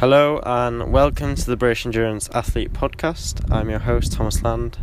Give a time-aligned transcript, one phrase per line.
[0.00, 3.52] Hello and welcome to the British Endurance Athlete Podcast.
[3.52, 4.78] I'm your host, Thomas Land,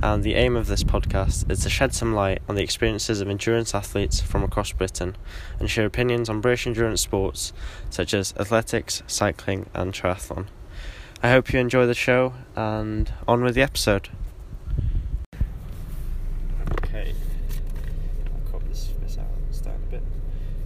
[0.00, 3.28] and the aim of this podcast is to shed some light on the experiences of
[3.28, 5.16] endurance athletes from across Britain
[5.58, 7.52] and share opinions on British endurance sports
[7.90, 10.46] such as athletics, cycling, and triathlon.
[11.20, 14.08] I hope you enjoy the show and on with the episode.
[16.84, 17.12] Okay,
[18.24, 20.02] I'll crop this, this out and start a bit.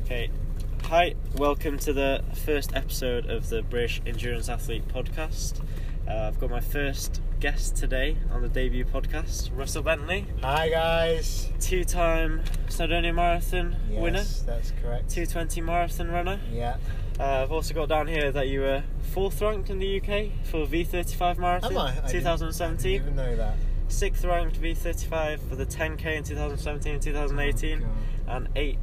[0.04, 0.30] Okay,
[0.84, 5.60] Hi, welcome to the first episode of the British Endurance Athlete podcast.
[6.08, 11.50] Uh, I've got my first guest today on the debut podcast, Russell Bentley, Hi guys.
[11.60, 15.08] two time Snowdonia Marathon Yes, winner, that's correct.
[15.10, 16.40] 220 marathon runner.
[16.52, 16.76] Yeah.
[17.18, 20.66] Uh, I've also got down here that you were fourth ranked in the UK for
[20.66, 21.82] V35 marathon Am I?
[21.82, 23.54] I didn't- I didn't 2017, even know that.
[23.88, 28.78] sixth ranked V35 for the 10k in 2017 and 2018, Oh, and eighth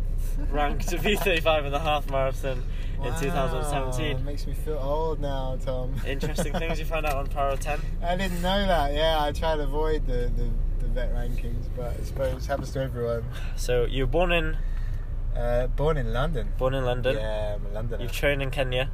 [0.49, 2.63] ranked to V35 in the half marathon
[2.97, 3.07] God.
[3.07, 4.17] in 2017.
[4.17, 5.93] It makes me feel old now, Tom.
[6.07, 7.79] Interesting things you found out on Power of 10.
[8.03, 8.93] I didn't know that.
[8.93, 10.49] Yeah, I try to avoid the, the,
[10.79, 13.23] the vet rankings, but I suppose it happens to everyone.
[13.55, 14.57] So you were born in
[15.35, 16.49] Uh, born in London.
[16.57, 17.15] born in London.
[17.15, 18.03] Yeah, I'm a Londoner.
[18.03, 18.89] You've trained in Kenya.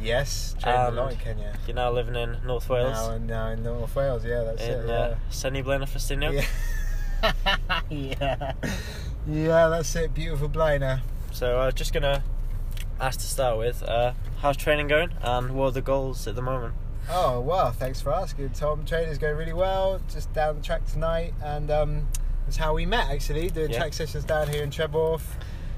[0.00, 1.52] yes, trained a lot in Kenya.
[1.66, 2.96] You're now living in North Wales.
[3.08, 4.90] Now, now in North Wales, yeah, that's in it.
[4.90, 6.44] uh, sunny Blaenau Yeah.
[7.22, 7.82] Yeah.
[7.90, 8.52] yeah.
[9.30, 10.14] Yeah, that's it.
[10.14, 11.00] Beautiful Blaenau.
[11.32, 12.22] So I was just gonna
[13.00, 16.42] ask to start with, uh, how's training going, and what are the goals at the
[16.42, 16.74] moment?
[17.08, 18.84] Oh well, thanks for asking, Tom.
[18.84, 20.00] Training's going really well.
[20.12, 22.08] Just down the track tonight, and um,
[22.44, 23.48] that's how we met actually.
[23.48, 23.78] Doing Yeah.
[23.78, 25.22] track sessions down here in Treborth.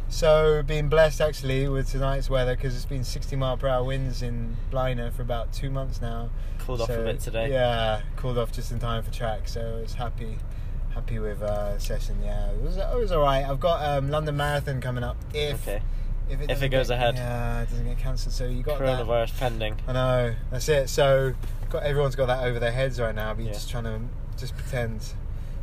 [0.09, 4.21] So being blessed actually with tonight's weather because it's been 60 mile per hour winds
[4.23, 6.29] in Blaenau for about two months now.
[6.59, 7.51] Cooled off a bit today.
[7.51, 9.49] Yeah, cooled off just in time for track.
[9.49, 10.37] So I was happy,
[10.95, 12.17] happy with uh, session.
[12.25, 13.45] Yeah, it was it was all right.
[13.45, 15.17] I've got um, London Marathon coming up.
[15.35, 15.83] If Okay.
[16.31, 17.15] if it, If it goes get- ahead.
[17.17, 18.35] yeah, it doesn't get cancelled.
[18.35, 19.07] So you got that.
[19.07, 19.77] Coronavirus pending.
[19.89, 20.89] I know that's it.
[20.89, 21.35] So
[21.71, 23.33] got everyone's got that over their heads right now.
[23.35, 23.55] But you're Yeah.
[23.55, 24.01] just trying to
[24.39, 25.01] just pretend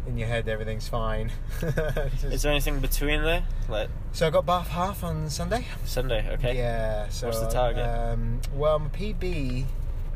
[0.08, 1.30] in your head everything's fine.
[1.60, 5.66] Just- Is there anything between there, like so I got Bath half on Sunday.
[5.86, 6.28] Sunday?
[6.34, 6.58] Okay.
[6.58, 7.10] Yeah.
[7.10, 7.86] So What's the target?
[7.86, 9.66] Um, well, my PB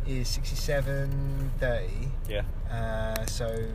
[0.08, 2.10] is sixty-seven thirty.
[2.28, 2.44] Yeah.
[2.72, 3.66] Uh, so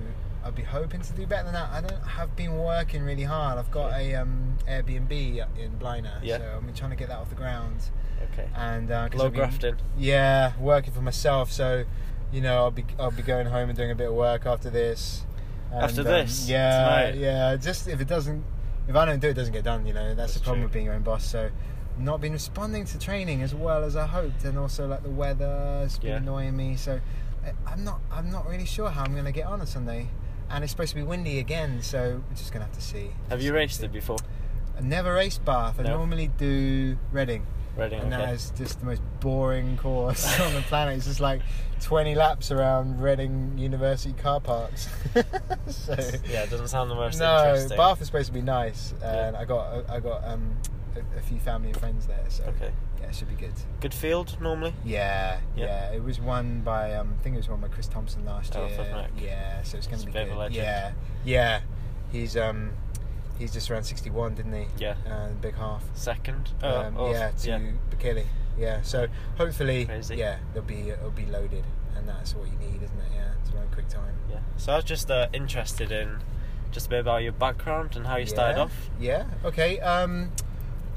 [0.48, 1.69] I'll be hoping to do better than that.
[1.70, 3.59] I don't have been working really hard.
[3.59, 5.10] I've got a um, Airbnb
[5.59, 6.38] in Blaenau, Yeah.
[6.38, 7.82] so I'm trying to get that off the ground.
[8.32, 8.48] Okay.
[8.56, 9.76] And uh, Low grafting.
[9.98, 11.53] yeah, working for myself.
[11.53, 11.84] So,
[12.32, 14.70] you know, I'll be I'll be going home and doing a bit of work after
[14.70, 15.26] this.
[15.70, 16.48] And, After um, this?
[16.48, 16.78] yeah,
[17.10, 17.19] Tonight?
[17.20, 17.56] yeah.
[17.56, 18.42] Just if it doesn't,
[18.88, 19.87] if I don't do it, it doesn't get done.
[19.87, 20.66] You know, that's, That's the problem true.
[20.69, 21.26] with being your own boss.
[21.26, 21.50] So,
[21.98, 25.81] not been responding to training as well as I hoped, and also like the weather
[25.82, 26.16] has been Yeah.
[26.16, 26.76] annoying me.
[26.76, 27.00] So,
[27.66, 30.08] I'm not I'm not really sure how I'm going to get on a Sunday.
[30.50, 33.10] And it's supposed to be windy again, so we're just gonna have to see.
[33.28, 34.19] Have you raced it before?
[34.76, 35.78] I never raced Bath.
[35.78, 35.98] I No.
[35.98, 37.47] normally do Reading.
[37.78, 38.00] Reading.
[38.00, 38.24] And Okay.
[38.26, 40.96] that is just the most boring course on the planet.
[40.96, 41.42] It's just like
[41.82, 44.88] 20 laps around Reading University car parks.
[45.68, 45.92] so,
[46.28, 47.66] Yeah, it doesn't sound the most no.
[47.76, 49.40] Bath is supposed to be nice, and Yeah.
[49.40, 50.56] I got I got um,
[50.96, 52.72] a, a few family and friends there, so Okay.
[53.00, 53.54] yeah, it should be good.
[53.80, 54.74] Good field normally.
[54.84, 55.66] Yeah, Yeah.
[55.90, 58.56] yeah, It was won by um, I think it was won by Chris Thompson last
[58.56, 59.06] Oh, year.
[59.22, 60.28] Yeah, so it's going to be good.
[60.30, 60.56] a legend.
[60.56, 60.92] Yeah,
[61.24, 61.60] yeah.
[62.10, 62.70] He's um,
[63.38, 64.66] he's just around 61, didn't he?
[64.78, 64.94] Yeah.
[65.09, 65.82] Uh, big half.
[65.94, 66.50] Second.
[66.62, 67.60] Oh, um, oh, yeah, to yeah.
[67.91, 68.25] Bekele.
[68.59, 69.06] Yeah, so
[69.37, 70.16] hopefully, Crazy.
[70.16, 71.65] yeah, they'll be it'll be loaded,
[71.97, 73.12] and that's what you need, isn't it?
[73.15, 74.15] Yeah, to run quick time.
[74.28, 74.41] Yeah.
[74.56, 76.19] So I was just uh, interested in
[76.72, 78.91] just a bit about your background and how you started off.
[78.99, 79.26] Yeah.
[79.44, 79.78] Okay.
[79.78, 80.32] Um,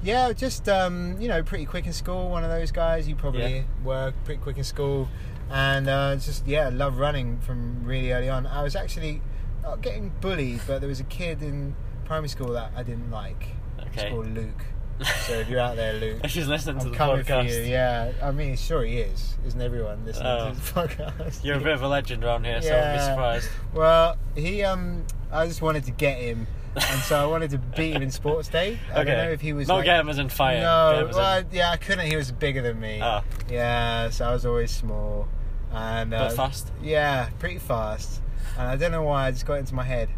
[0.02, 2.30] yeah, just um, you know, pretty quick in school.
[2.32, 3.08] One of those guys.
[3.08, 3.64] You probably Yeah.
[3.84, 5.08] were pretty quick in school,
[5.52, 8.48] and uh, just yeah, love running from really early on.
[8.48, 9.22] I was actually
[9.62, 11.76] not getting bullied, but there was a kid in
[12.12, 13.42] primary school that I didn't like.
[13.80, 14.10] It's Okay.
[14.10, 14.66] called Luke.
[15.26, 16.20] So if you're out there, Luke.
[16.28, 17.48] She's listening to I'm the coming podcast.
[17.48, 17.72] for you.
[17.72, 19.36] Yeah, I mean, sure he is.
[19.48, 20.50] Isn't everyone listening Oh.
[20.50, 21.44] to this podcast?
[21.46, 23.10] You're a bit of a legend around here, so I won't be Yeah.
[23.10, 23.50] surprised.
[23.74, 26.46] Well, he um, I just wanted to get him,
[26.76, 28.78] and so I wanted to beat him in sports day.
[28.94, 29.04] I okay.
[29.06, 30.58] don't know if he was Not like, get him as in fire.
[30.58, 32.06] get No, him as well, in- yeah, I couldn't.
[32.08, 33.00] He was bigger than me.
[33.02, 35.28] Ah, Yeah, so I was always small,
[35.72, 36.72] and uh, but fast.
[36.84, 38.22] Yeah, pretty fast.
[38.58, 40.10] And I don't know why I just got into my head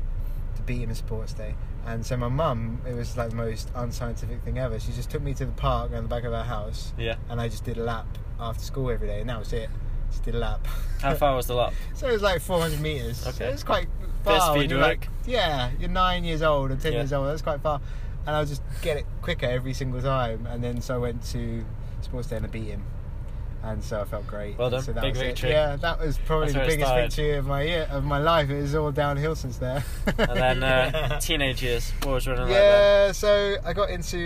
[0.57, 1.55] to beat him in sports day.
[1.85, 4.79] And so my mum, it was like the most unscientific thing ever.
[4.79, 7.15] She just took me to the park around the back of our house, Yeah.
[7.29, 8.05] and I just did a lap
[8.39, 9.69] after school every day, and that was it.
[10.09, 10.65] Just did a lap.
[11.01, 11.73] How far was the lap?
[11.95, 13.17] So it was like 400 meters.
[13.17, 13.87] So it was quite
[14.23, 14.57] far.
[14.57, 14.87] you're work.
[14.87, 16.99] like, yeah, you're nine years old or 10 Yeah.
[16.99, 17.27] years old.
[17.27, 17.81] That's quite far.
[18.25, 20.45] And I'll just get it quicker every single time.
[20.47, 21.65] And then so I went to
[22.01, 22.83] sports day and I beat him.
[23.63, 24.57] And so I felt great.
[24.57, 24.81] Well done.
[24.83, 25.25] So Big was it.
[25.25, 25.51] victory.
[25.51, 27.03] Yeah, that was probably That's the biggest started.
[27.13, 28.49] victory of my year of my life.
[28.49, 29.83] It was all downhill since there.
[30.17, 31.91] And then uh, teenage years.
[32.03, 32.51] What was running like?
[32.51, 34.17] Yeah, so I got into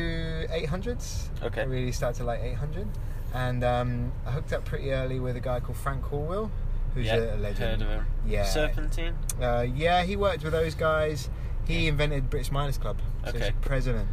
[0.49, 1.27] 800s.
[1.43, 1.61] Okay.
[1.61, 2.87] I really started to like 800.
[3.35, 6.49] and um, I hooked up pretty early with a guy called Frank Horwill,
[6.95, 7.59] who's yeah, a, legend.
[7.59, 8.05] Heard of him.
[8.25, 9.13] Yeah, Serpentine.
[9.39, 11.29] uh, yeah, he worked with those guys.
[11.67, 12.97] He invented British Milers Club.
[13.25, 13.53] So he's Okay.
[13.61, 14.07] president.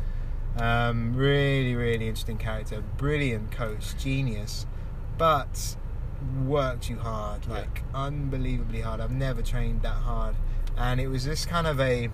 [0.59, 2.83] Um, really, really interesting character.
[2.99, 4.67] Brilliant coach, genius,
[5.19, 5.77] but
[6.47, 7.55] worked you hard, Yeah.
[7.55, 9.01] like unbelievably hard.
[9.01, 10.37] I've never trained that hard,
[10.77, 12.09] and it was this kind of a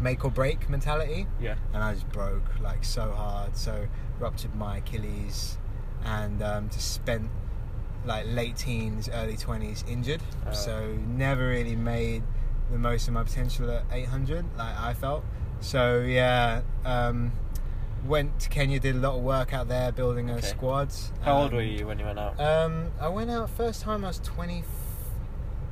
[0.00, 1.56] make or break mentality Yeah.
[1.74, 3.56] and I just broke like so hard.
[3.56, 3.86] So
[4.18, 5.58] ruptured my Achilles,
[6.04, 7.30] and um, just spent
[8.06, 10.22] like late teens, early twenties injured.
[10.48, 10.52] Oh.
[10.52, 12.22] So never really made
[12.70, 15.24] the most of my potential at 800, like I felt.
[15.60, 17.32] So yeah, um,
[18.04, 20.46] went to Kenya, did a lot of work out there, building a Okay.
[20.46, 20.92] squad.
[21.22, 22.40] How old Um, were you when you went out?
[22.40, 24.64] Um, I went out first time I was 20.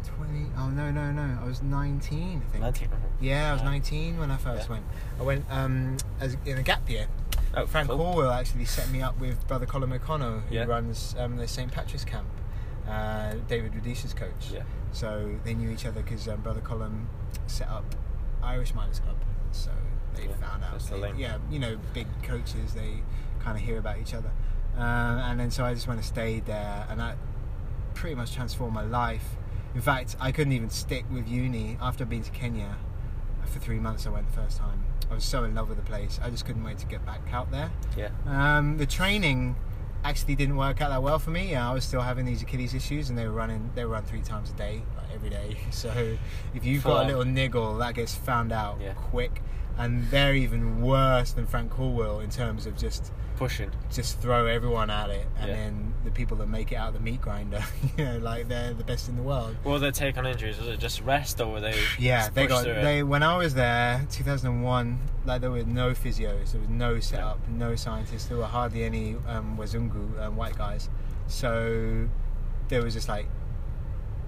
[0.05, 2.89] 20 oh no no no I was 19 I think 19.
[3.21, 3.69] yeah, I was Yeah.
[3.71, 4.75] 19 when I first Yeah.
[4.75, 4.87] went.
[5.19, 7.07] I went um, as in a gap year.
[7.55, 7.99] Oh, Frank cool.
[7.99, 10.65] Horwill actually set me up with brother Colm O'Connell, who Yeah.
[10.65, 12.27] runs um, the St Patrick's camp.
[12.89, 14.51] Uh, David Rudisha's coach.
[14.53, 14.63] Yeah.
[14.93, 17.09] So they knew each other because um, brother Colin
[17.47, 17.85] set up
[18.43, 19.17] Irish Milers Club.
[19.53, 19.71] So
[20.15, 20.81] they Yeah, found out.
[20.81, 23.03] they- yeah, you know, big coaches they
[23.41, 24.31] kind of hear about each other.
[24.77, 27.17] Uh, and then so I just went and stayed there, and that
[27.95, 29.37] pretty much transformed my life.
[29.75, 32.77] In fact, I couldn't even stick with uni after being to Kenya
[33.45, 34.07] for three months.
[34.07, 34.85] I went the first time.
[35.11, 36.21] I was so in love with the place.
[36.23, 37.71] I just couldn't wait to get back out there.
[37.97, 38.11] Yeah.
[38.27, 39.57] Um, the training
[40.05, 41.51] actually didn't work out that well for me.
[41.53, 43.71] Yeah, I was still having these Achilles issues, and they were running.
[43.75, 45.57] They were run three times a day, like every day.
[45.71, 46.17] So
[46.55, 48.93] if you've Full got a little niggle, that gets found out Yeah.
[48.95, 49.43] quick.
[49.79, 53.71] And they're even worse than Frank Horwill in terms of just Pushing.
[53.93, 55.55] just throw everyone at it, and Yeah.
[55.55, 57.63] then the people that make it out of the meat grinder,
[57.97, 59.55] you know, like they're the best in the world.
[59.63, 60.59] What were their take on injuries?
[60.59, 61.79] Was it just rest or were they?
[62.01, 62.83] Yeah, they got through it?
[62.83, 64.99] they when I was there, 2001.
[65.25, 68.25] Like there were no physios, there was no setup, no scientists.
[68.25, 70.89] There were hardly any um, Wazungu um, white guys,
[71.29, 72.09] so
[72.69, 73.27] there was just like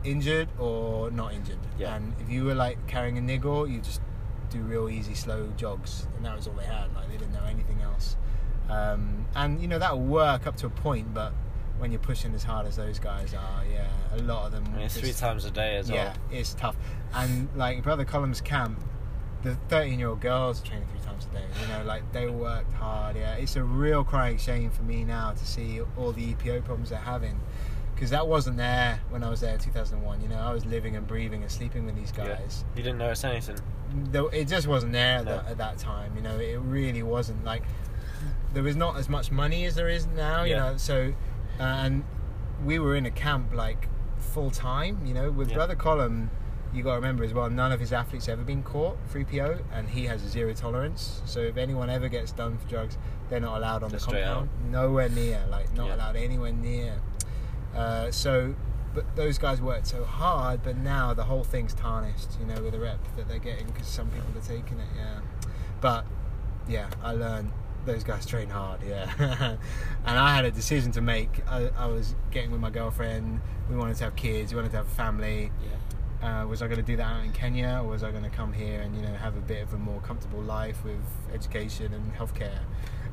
[0.05, 1.59] injured or not injured.
[1.79, 1.97] Yeah.
[1.97, 4.01] And if you were like carrying a niggle, you just
[4.51, 6.95] do real easy, slow jogs, and that was all they had.
[6.95, 8.17] Like they didn't know anything else.
[8.69, 11.33] Um, and you know that'll work up to a point, but
[11.79, 14.65] when you're pushing as hard as those guys are, yeah, a lot of them.
[14.75, 16.15] I mean, just- three times a day as yeah, well.
[16.31, 16.77] it's tough.
[17.15, 18.79] And like Brother Colm's camp,
[19.43, 21.45] the 13 year old girls training three times a day.
[21.63, 23.17] You know, like they worked hard.
[23.17, 26.91] Yeah, it's a real crying shame for me now to see all the EPO problems
[26.91, 27.41] they're having.
[27.95, 30.23] Because that wasn't there when I was there in 2001.
[30.23, 32.29] You know, I was living and breathing and sleeping with these guys.
[32.29, 32.35] Yeah.
[32.37, 32.65] guys.
[32.77, 33.59] You didn't notice anything.
[33.93, 35.37] Though It just wasn't there at, No.
[35.37, 36.15] that, at that time.
[36.17, 37.45] You know, it really wasn't.
[37.45, 37.63] Like,
[38.53, 40.45] there was not as much money as there is now.
[40.45, 40.71] You Yeah.
[40.73, 41.13] know, so
[41.59, 42.05] uh, and
[42.65, 43.89] we were in a camp like
[44.19, 45.05] full time.
[45.05, 45.57] You know, with Yeah.
[45.57, 46.29] Brother Colm,
[46.73, 47.51] you got to remember as well.
[47.51, 51.21] None of his athletes ever been caught for PO, and he has a zero tolerance.
[51.25, 52.97] So if anyone ever gets done for drugs,
[53.29, 54.51] they're not allowed on Just the compound.
[54.71, 55.97] Nowhere near, like not Yeah.
[55.97, 56.95] allowed anywhere near.
[57.75, 58.55] Uh, so.
[58.95, 62.73] But those guys worked so hard, but now the whole thing's tarnished, you know, with
[62.73, 65.21] the rep that they're getting because some people are taking it, yeah.
[65.81, 66.05] But
[66.69, 67.53] yeah, I learned
[67.87, 69.11] those guys train hard, yeah.
[70.05, 71.41] and I had a decision to make.
[71.49, 73.41] I, I was getting with my girlfriend.
[73.69, 74.53] We wanted to have kids.
[74.53, 75.53] We wanted to have a family.
[75.63, 76.43] Yeah.
[76.43, 78.31] Uh, was I going to do that out in Kenya, or was I going to
[78.31, 81.01] come here and you know have a bit of a more comfortable life with
[81.33, 82.59] education and healthcare?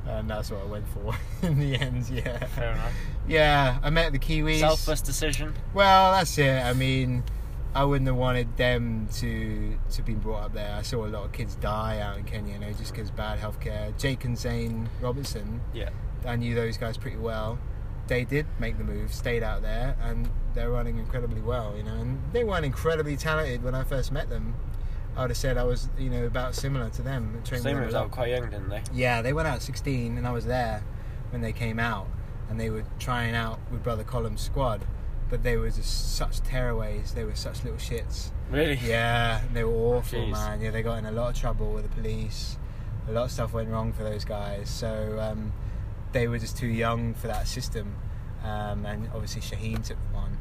[0.08, 1.14] And that's what I went for
[1.46, 2.10] in the end.
[2.10, 2.38] Yeah.
[2.48, 2.94] Fair enough.
[3.28, 4.60] Yeah, I met the Kiwis.
[4.60, 5.54] Selfless decision.
[5.74, 6.64] Well, that's it.
[6.64, 7.24] I mean,
[7.76, 10.74] I wouldn't have wanted them to to be brought up there.
[10.76, 13.40] I saw a lot of kids die out in Kenya, you know, just because bad
[13.40, 13.98] healthcare.
[14.00, 15.90] Jake and Zane Robertson, Yeah.
[16.26, 17.60] I knew those guys pretty well.
[18.08, 21.94] They did make the move, stayed out there, and they're running incredibly well, you know.
[21.94, 24.56] And they weren't incredibly talented when I first met them.
[25.18, 27.42] I would have said I was, you know, about similar to them.
[27.44, 28.06] trained They with them moved a lot.
[28.06, 28.82] out quite young, didn't they?
[28.94, 30.84] Yeah, they went out at 16 and I was there
[31.32, 32.08] when they came out
[32.50, 34.86] and they were trying out with Brother Colm's squad.
[35.30, 37.14] But they were just such tearaways.
[37.14, 38.32] They were such little shits.
[38.50, 38.76] Really?
[38.82, 40.32] Yeah, they were awful, Jeez.
[40.32, 40.62] man.
[40.62, 42.58] Yeah, they got in a lot of trouble with the police.
[43.10, 44.70] A lot of stuff went wrong for those guys.
[44.70, 45.52] So um,
[46.14, 47.96] they were just too young for that system.
[48.44, 50.37] Um, and obviously Shaheen took them on.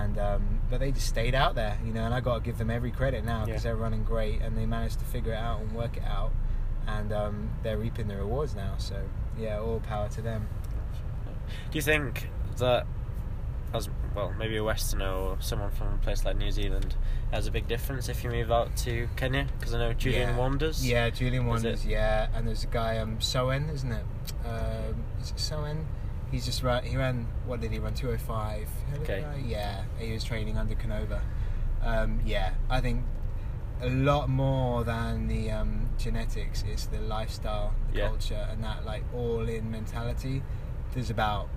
[0.00, 2.04] And um, but they just stayed out there, you know.
[2.04, 3.70] And I got to give them every credit now because Yeah.
[3.70, 6.32] they're running great and they managed to figure it out and work it out.
[6.86, 8.74] And um, they're reaping the rewards now.
[8.78, 8.96] So
[9.38, 10.48] yeah, all power to them.
[11.70, 12.86] Do you think that,
[13.72, 16.96] as well, maybe a Westerner or someone from a place like New Zealand,
[17.32, 19.46] has a big difference if you move out to Kenya?
[19.58, 20.36] Because I know Julian yeah.
[20.38, 20.86] Wanders.
[20.86, 21.86] Yeah, Julien Wanders.
[21.86, 24.04] Yeah, and there's a guy um Soen, isn't it?
[24.44, 25.84] Um, is it Soen?
[26.34, 26.82] He's just run.
[26.82, 27.28] He ran.
[27.46, 27.94] What did he run?
[27.94, 28.68] Two oh five.
[29.02, 29.24] Okay.
[29.46, 31.22] Yeah, he was training under Canova.
[31.80, 33.04] Um, yeah, I think
[33.80, 38.08] a lot more than the um, genetics is the lifestyle, the Yeah.
[38.08, 40.42] culture, and that like all-in mentality.
[40.92, 41.48] there's about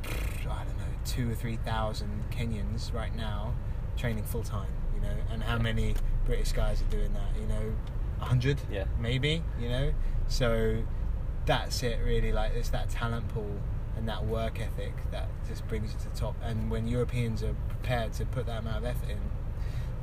[0.49, 3.53] I don't know two or three thousand Kenyans right now
[3.95, 4.69] training full time.
[4.93, 5.61] You know, and how Yeah.
[5.63, 7.39] many British guys are doing that?
[7.41, 7.75] You know,
[8.21, 8.85] a hundred, Yeah.
[8.99, 9.43] maybe.
[9.59, 9.93] You know,
[10.27, 10.83] so
[11.47, 11.99] that's it.
[12.03, 13.59] Really, like it's that talent pool
[13.97, 16.35] and that work ethic that just brings you to the top.
[16.43, 19.17] And when Europeans are prepared to put that amount of effort in,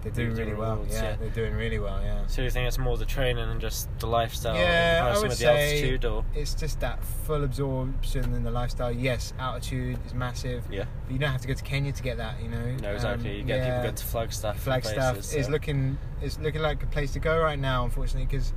[0.03, 0.73] they're doing really well.
[0.73, 1.17] rewards, Yeah, yeah.
[1.17, 1.99] they're doing really well.
[2.03, 2.27] Yeah.
[2.27, 5.35] So you think it's more the training and just the lifestyle Yeah, I would the
[5.35, 8.93] say altitude, or it's just that full absorption in the lifestyle.
[8.93, 12.19] Yes, altitude is massive, yeah, but you don't have to go to Kenya to get
[12.19, 12.43] that.
[12.43, 12.77] You know.
[12.83, 13.31] no, exactly.
[13.31, 14.59] Um, you get yeah, people going to Flagstaff.
[14.61, 18.27] Flagstaff places, is so- looking is looking like a place to go right now, unfortunately,
[18.27, 18.53] because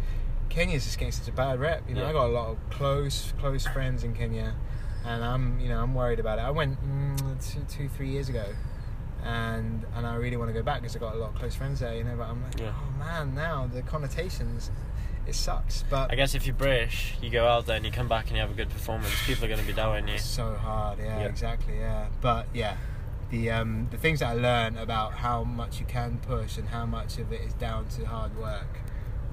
[0.49, 1.87] Kenya's just getting such a bad rep.
[1.87, 2.09] You know, Yeah.
[2.09, 4.53] I got a lot of close close friends in Kenya,
[5.05, 6.41] and I'm you know I'm worried about it.
[6.41, 8.45] I went mm, two, two three years ago,
[9.23, 11.55] and and I really want to go back because I got a lot of close
[11.55, 11.95] friends there.
[11.95, 12.73] You know, but I'm like, Yeah.
[12.75, 14.71] oh man, now the connotations,
[15.27, 15.83] it sucks.
[15.89, 18.35] But I guess if you're British, you go out there and you come back and
[18.35, 20.17] you have a good performance, people are going to be doubting you.
[20.17, 21.25] So hard, yeah, Yeah.
[21.25, 22.07] exactly, yeah.
[22.21, 22.77] But yeah,
[23.29, 26.85] the um, the things that I learned about how much you can push and how
[26.85, 28.79] much of it is down to hard work.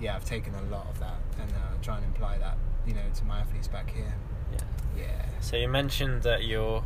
[0.01, 3.01] Yeah, I've taken a lot of that and uh, try and apply that, you know,
[3.15, 4.13] to my athletes back here.
[4.53, 4.59] Yeah.
[4.99, 5.27] Yeah.
[5.41, 6.85] So you mentioned that you're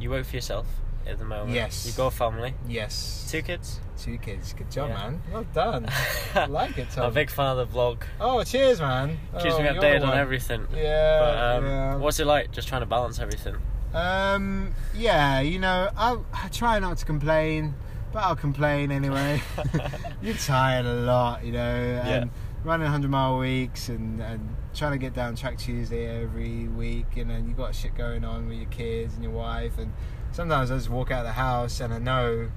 [0.00, 0.66] you work for yourself
[1.06, 1.50] at the moment.
[1.50, 1.86] Yes.
[1.86, 3.26] You've got a family, Yes.
[3.30, 3.80] two kids.
[3.98, 4.52] Two kids.
[4.52, 4.94] Good job, Yeah.
[4.96, 5.22] man.
[5.32, 5.86] Well done.
[6.34, 7.04] I like it, Tom.
[7.04, 8.02] I'm a big fan of the vlog.
[8.20, 9.18] Oh, cheers, man.
[9.40, 10.66] Keeps oh, me updated on everything.
[10.74, 11.20] Yeah.
[11.20, 11.96] But um, yeah.
[11.96, 13.56] what's it like just trying to balance everything?
[13.94, 17.74] Um, yeah, you know, I, I try not to complain,
[18.12, 19.42] but I'll complain anyway.
[20.22, 22.30] You're tired a lot, you know, and
[22.64, 27.30] running 100 mile weeks and, and trying to get down track Tuesday every week, and
[27.30, 29.78] then you got shit going on with your kids and your wife.
[29.78, 29.92] And
[30.32, 32.50] sometimes I just walk out of the house and I know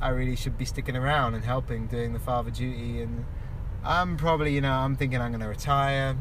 [0.00, 3.02] I really should be sticking around and helping, doing the father duty.
[3.02, 3.24] And
[3.84, 6.16] I'm probably, you know, I'm thinking I'm going to retire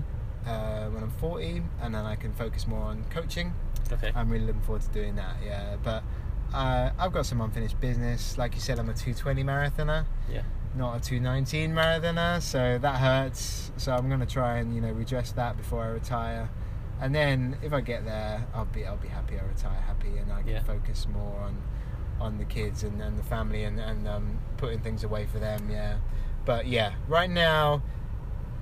[0.46, 3.54] uh, when I'm 40 and then I can focus more on coaching.
[3.92, 4.12] Okay.
[4.14, 5.38] I'm really looking forward to doing that.
[5.44, 6.04] Yeah, but
[6.54, 8.38] uh, I've got some unfinished business.
[8.38, 10.42] Like you said, I'm a 220 marathoner, Yeah.
[10.76, 13.72] Not a 219 marathoner, so that hurts.
[13.78, 16.50] So I'm gonna try and you know redress that before I retire,
[17.02, 19.38] and then if I get there, I'll be I'll be happy.
[19.40, 20.64] I retire happy, and I can Yeah.
[20.64, 21.58] focus more on
[22.22, 25.70] on the kids and, and the family and and um, putting things away for them.
[25.72, 25.98] Yeah,
[26.46, 27.82] but yeah, right now.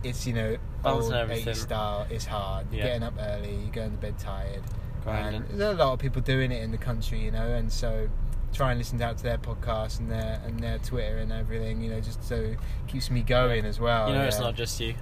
[0.03, 1.49] It's you know Balancing old everything.
[1.49, 2.05] 80 style.
[2.11, 2.67] It's hard.
[2.71, 2.87] You're Yeah.
[2.99, 3.55] getting up early.
[3.55, 4.61] You're going to bed tired.
[5.03, 5.41] Grinding.
[5.49, 8.07] And there's a lot of people doing it in the country, you know, and so
[8.53, 11.89] try and listen out to their podcast and their and their Twitter and everything, you
[11.89, 14.07] know, just so it keeps me going as well.
[14.09, 14.95] you know, it's not just you.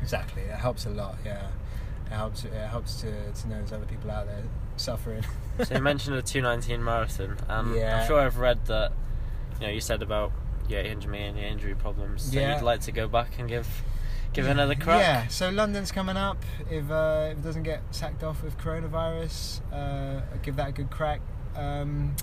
[0.00, 0.42] exactly.
[0.42, 1.16] It helps a lot.
[1.24, 1.46] Yeah,
[2.06, 2.44] it helps.
[2.44, 4.42] It helps to, to know there's other people out there
[4.76, 5.24] suffering.
[5.64, 7.36] So you mentioned the 219 marathon.
[7.48, 8.00] Um, Yeah.
[8.00, 8.92] I'm sure I've read that.
[9.60, 10.32] You know, you said about
[10.68, 12.24] your injury and your injury problems.
[12.32, 12.56] So Yeah.
[12.56, 13.66] you'd like to go back and give
[14.32, 15.00] give another crack.
[15.00, 16.36] Yeah, so London's coming up.
[16.70, 20.90] If, uh, if it doesn't get sacked off with coronavirus, uh, give that a good
[20.90, 21.20] crack.
[21.54, 22.14] Um,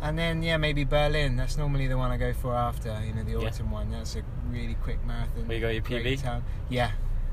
[0.00, 1.36] and then, yeah, maybe Berlin.
[1.36, 3.48] That's normally the one I go for after, you know, the Yeah.
[3.48, 3.90] autumn one.
[3.90, 5.46] That's a really quick marathon.
[5.48, 6.22] Where you got your PB?
[6.22, 6.44] Town.
[6.68, 6.92] Yeah,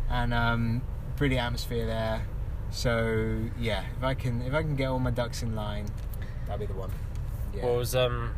[0.09, 0.81] and um,
[1.15, 2.23] pretty atmosphere there.
[2.71, 5.85] So yeah, if I can if I can get all my ducks in line,
[6.47, 6.91] that'd be the one.
[7.53, 7.63] Yeah.
[7.65, 8.33] What was um,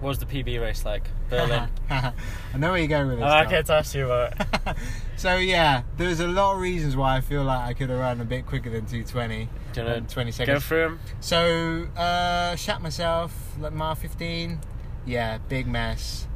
[0.00, 1.08] what was the PB race like?
[1.30, 1.68] Berlin.
[1.90, 2.12] I
[2.56, 3.24] know where you're going with this.
[3.26, 4.76] oh, I can't ask you about it.
[5.16, 8.20] so yeah, there's a lot of reasons why I feel like I could have run
[8.20, 9.48] a bit quicker than 220.
[9.72, 10.64] Do you know, and 20 go seconds.
[10.66, 11.00] through 'em?
[11.20, 14.60] So uh, shat myself like mile 15.
[15.06, 16.26] Yeah, big mess.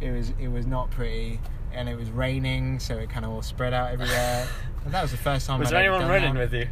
[0.00, 1.40] It was it was not pretty,
[1.72, 4.46] and it was raining, so it kind of all spread out everywhere.
[4.84, 5.60] and that was the first time.
[5.60, 6.66] Was I'd there anyone running with you?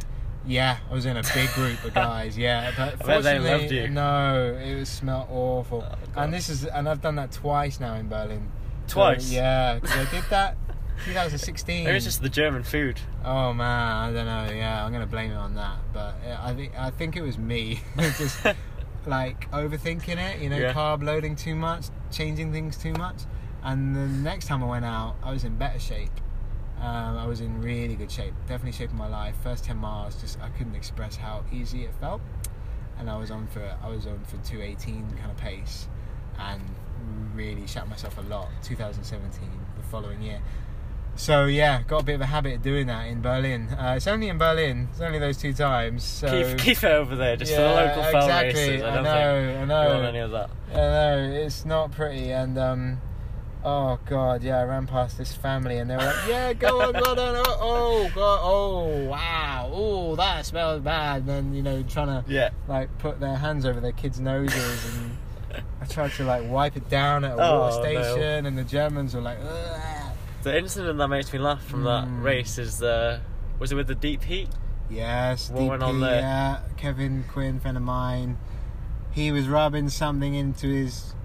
[0.45, 2.37] Yeah, I was in a big group of guys.
[2.37, 3.87] Yeah, but I bet they fortunately, loved you.
[3.89, 5.83] no, it was smelled awful.
[5.89, 8.51] Oh, and this is, and I've done that twice now in Berlin.
[8.87, 9.31] So, Twice?
[9.31, 10.57] yeah, because I did that
[11.05, 11.83] 2016.
[11.85, 12.99] Maybe was just the German food.
[13.23, 14.53] Oh man, I don't know.
[14.53, 15.77] Yeah, I'm gonna blame it on that.
[15.93, 18.45] But I think I think it was me, just
[19.05, 20.41] like overthinking it.
[20.41, 20.73] You know, Yeah.
[20.73, 23.21] carb loading too much, changing things too much.
[23.63, 26.11] And the next time I went out, I was in better shape.
[26.83, 29.35] Um, I was in really good shape, definitely shape of my life.
[29.41, 32.21] First ten miles, just I couldn't express how easy it felt,
[32.99, 35.87] and I was on for I was on for 218 kind of pace,
[36.37, 36.61] and
[37.33, 38.49] really shot myself a lot.
[38.63, 40.41] 2017, the following year.
[41.15, 43.69] So yeah, got a bit of a habit of doing that in Berlin.
[43.69, 44.89] Uh, it's only in Berlin.
[44.91, 46.03] It's only those two times.
[46.03, 48.61] So keep, keep it over there, just for the local film exactly.
[48.61, 48.81] races.
[48.83, 49.93] I I don't know, think I you know.
[49.93, 50.49] want any of that.
[50.71, 53.01] I know it's not pretty, and um,
[53.65, 56.93] oh god, yeah, I ran past this family, and they were like, "Yeah, go on,
[56.93, 61.83] go on, oh, oh god, oh wow, oh that smells bad." And then you know,
[61.83, 62.49] trying to Yeah.
[62.67, 66.89] like put their hands over their kids' noses, and I tried to like wipe it
[66.89, 68.03] down at a Oh, water no.
[68.03, 70.11] station, and the Germans were like, Ugh.
[70.43, 72.21] The incident that makes me laugh from that Mm.
[72.23, 73.21] race is the
[73.59, 74.49] was it with the deep heat?
[74.89, 76.19] Yes, What on there?
[76.19, 78.37] Yeah, Kevin Quinn, friend of mine.
[79.11, 81.15] He was rubbing something into his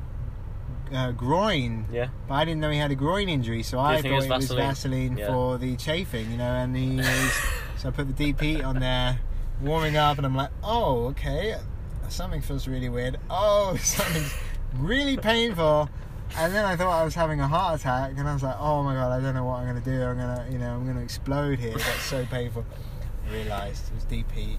[0.92, 2.08] uh, groin, Yeah.
[2.28, 4.68] but I didn't know he had a groin injury, so I thought it was Vaseline?
[4.68, 5.26] Vaseline Yeah.
[5.28, 6.44] for the chafing, you know.
[6.54, 7.32] And he was,
[7.78, 9.18] so I put the deep heat on there,
[9.62, 11.56] warming up, and I'm like, oh, okay,
[12.08, 13.18] something feels really weird.
[13.30, 14.34] Oh, something's
[14.76, 15.88] really painful.
[16.36, 18.82] And then I thought I was having a heart attack, and I was like, "Oh
[18.82, 20.02] my god, I don't know what I'm gonna do.
[20.02, 22.66] I'm gonna, you know, I'm gonna explode here." That's so painful.
[23.26, 24.58] I realised it was deep heat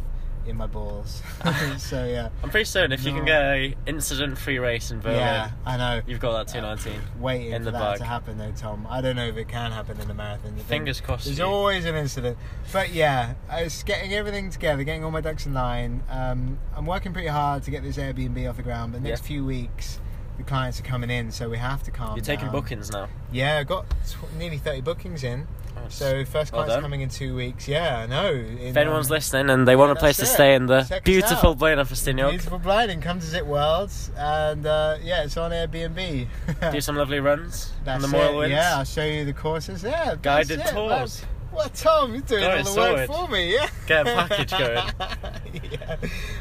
[0.49, 1.21] in my balls.
[1.77, 5.51] so yeah, I'm pretty certain if you can get a incident-free race in Berlin, yeah,
[5.65, 6.01] I know.
[6.07, 6.99] you've got that 219.
[7.19, 7.97] Waiting in for the that bag.
[7.99, 8.85] to happen, though, Tom.
[8.89, 10.51] I don't know if it can happen in a marathon.
[10.55, 11.25] The thing- Fingers crossed.
[11.25, 11.45] There's you.
[11.45, 12.37] always an incident,
[12.73, 16.03] but yeah, I was getting everything together, getting all my ducks in line.
[16.09, 18.91] Um, I'm working pretty hard to get this Airbnb off the ground.
[18.93, 19.27] But the next Yeah.
[19.27, 19.99] few weeks,
[20.37, 22.53] the clients are coming in, so we have to calm You're taking down.
[22.53, 23.09] bookings now.
[23.31, 25.47] Yeah, I got tw- nearly 30 bookings in.
[25.75, 25.95] Nice.
[25.95, 27.67] So first Well client's coming in two weeks.
[27.67, 28.31] Yeah, I know.
[28.31, 30.27] If anyone's um, listening and they want a place to it.
[30.27, 31.55] stay in the Check beautiful.
[31.55, 36.27] Blaenau Ffestiniog, Beautiful Blinding, come to Zit Worlds, and uh, yeah, it's on Airbnb.
[36.71, 38.37] do some lovely runs on the Moyle.
[38.37, 38.51] Winds.
[38.51, 39.83] Yeah, I'll show you the courses.
[39.83, 41.25] Yeah, Guided tours.
[41.51, 42.13] What, Tom?
[42.13, 43.53] You're doing all the work for me.
[43.53, 43.69] Yeah.
[43.87, 45.63] Get a package going.
[45.71, 45.95] yeah,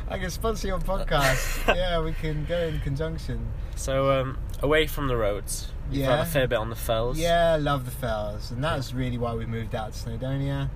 [0.09, 1.75] I can sponsor your podcast.
[1.75, 3.49] yeah, we can go in conjunction.
[3.75, 6.11] So, um, away from the roads, you've Yeah.
[6.17, 7.19] had a fair bit on the fells.
[7.19, 10.71] Yeah, love the fells, and that's really why we moved out to Snowdonia.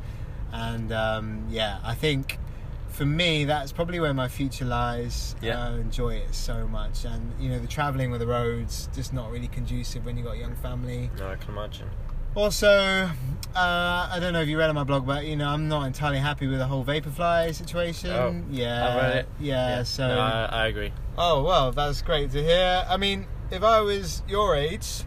[0.53, 2.39] And um, yeah, I think
[2.89, 5.35] for me that's probably where my future lies.
[5.41, 5.69] Yeah.
[5.69, 9.31] I enjoy it so much, and you know the traveling with the roads just not
[9.31, 11.11] really conducive when you have got a young family.
[11.19, 11.89] No, I can imagine.
[12.35, 13.11] Also, uh,
[13.55, 16.19] I don't know if you read on my blog, but you know I'm not entirely
[16.19, 18.11] happy with the whole Vaporfly situation.
[18.11, 19.29] Oh, yeah, I read it.
[19.39, 20.93] Yeah, so no, I, I agree.
[21.19, 22.85] Oh well, that's great to hear.
[22.89, 25.05] I mean, if I was your age,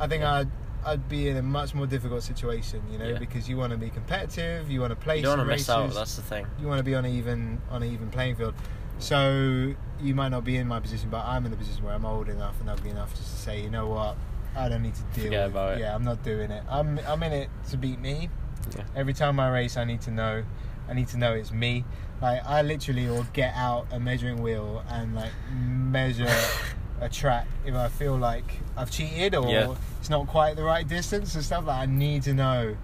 [0.00, 0.32] I think Yeah.
[0.40, 0.50] I'd
[0.86, 3.18] I'd be in a much more difficult situation, you know, Yeah.
[3.18, 5.70] because you want to be competitive, you want to play You don't want to miss
[5.70, 5.80] out.
[5.84, 6.46] races, That's the thing.
[6.60, 8.52] you want to be on an even on an even playing field.
[8.98, 12.04] So you might not be in my position, but I'm in the position where I'm
[12.04, 14.16] old enough and ugly enough just to say, you know what,
[14.54, 15.80] I don't need to deal Forget with about it.
[15.80, 16.62] Yeah, I'm not doing it.
[16.68, 18.28] I'm I'm in it to beat me.
[18.76, 18.82] Yeah.
[18.94, 20.44] Every time I race, I need to know.
[20.86, 21.84] I need to know it's me.
[22.20, 26.28] Like I literally will get out a measuring wheel and like measure
[27.00, 28.44] a track if I feel like
[28.76, 29.74] I've cheated or Yeah.
[30.00, 31.66] it's not quite the right distance and stuff.
[31.66, 32.76] Like I need to know.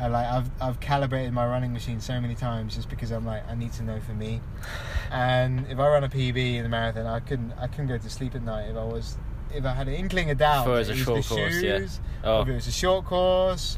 [0.00, 3.48] Uh, like I've I've calibrated my running machine so many times just because I'm like
[3.48, 4.40] I need to know for me.
[5.10, 8.10] And if I run a PB in the marathon, I couldn't I couldn't go to
[8.10, 9.16] sleep at night if I was
[9.54, 10.62] if I had an inkling of doubt.
[10.62, 11.86] If it was a that short the course, yeah.
[12.24, 13.76] Oh, if it was a short course,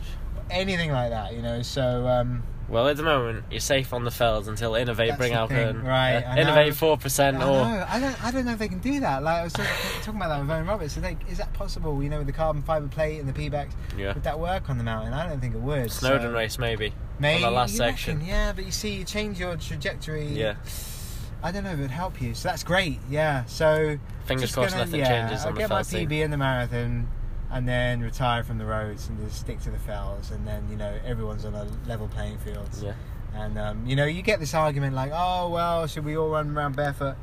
[0.51, 1.63] anything like that, you know.
[1.63, 2.43] So um,
[2.75, 5.59] well, at the moment you're safe on the fells until inov-8 That's bring out thing,
[5.59, 8.59] an right, uh, inov-8 four percent I or know, I don't, I don't know if
[8.59, 9.23] they can do that.
[9.23, 10.99] Like I was talking, about that with Owen Roberts.
[10.99, 12.03] I think, is that possible?
[12.03, 14.13] You know, with the carbon fiber plate and the Pebax, yeah.
[14.13, 15.15] would that work on the mountain?
[15.15, 15.93] I don't think it would.
[15.93, 16.93] Snowden so, race maybe.
[17.21, 18.17] maybe, the last you section.
[18.17, 20.27] reckon, yeah, but you see, you change your trajectory.
[20.27, 20.57] Yeah.
[21.45, 22.35] I don't know if it'd help you.
[22.35, 22.99] So that's great.
[23.09, 23.45] Yeah.
[23.45, 25.83] So Fingers crossed gonna- nothing yeah, changes I'll on the get my.
[25.83, 27.07] PB in the marathon,
[27.55, 30.77] and then retire from the roads and just stick to the fells, and then you
[30.77, 32.69] know everyone's on a level playing field.
[32.83, 32.93] Yeah.
[33.35, 36.57] And um, you know, you get this argument like, "Oh well, should we all run
[36.57, 37.17] around barefoot?"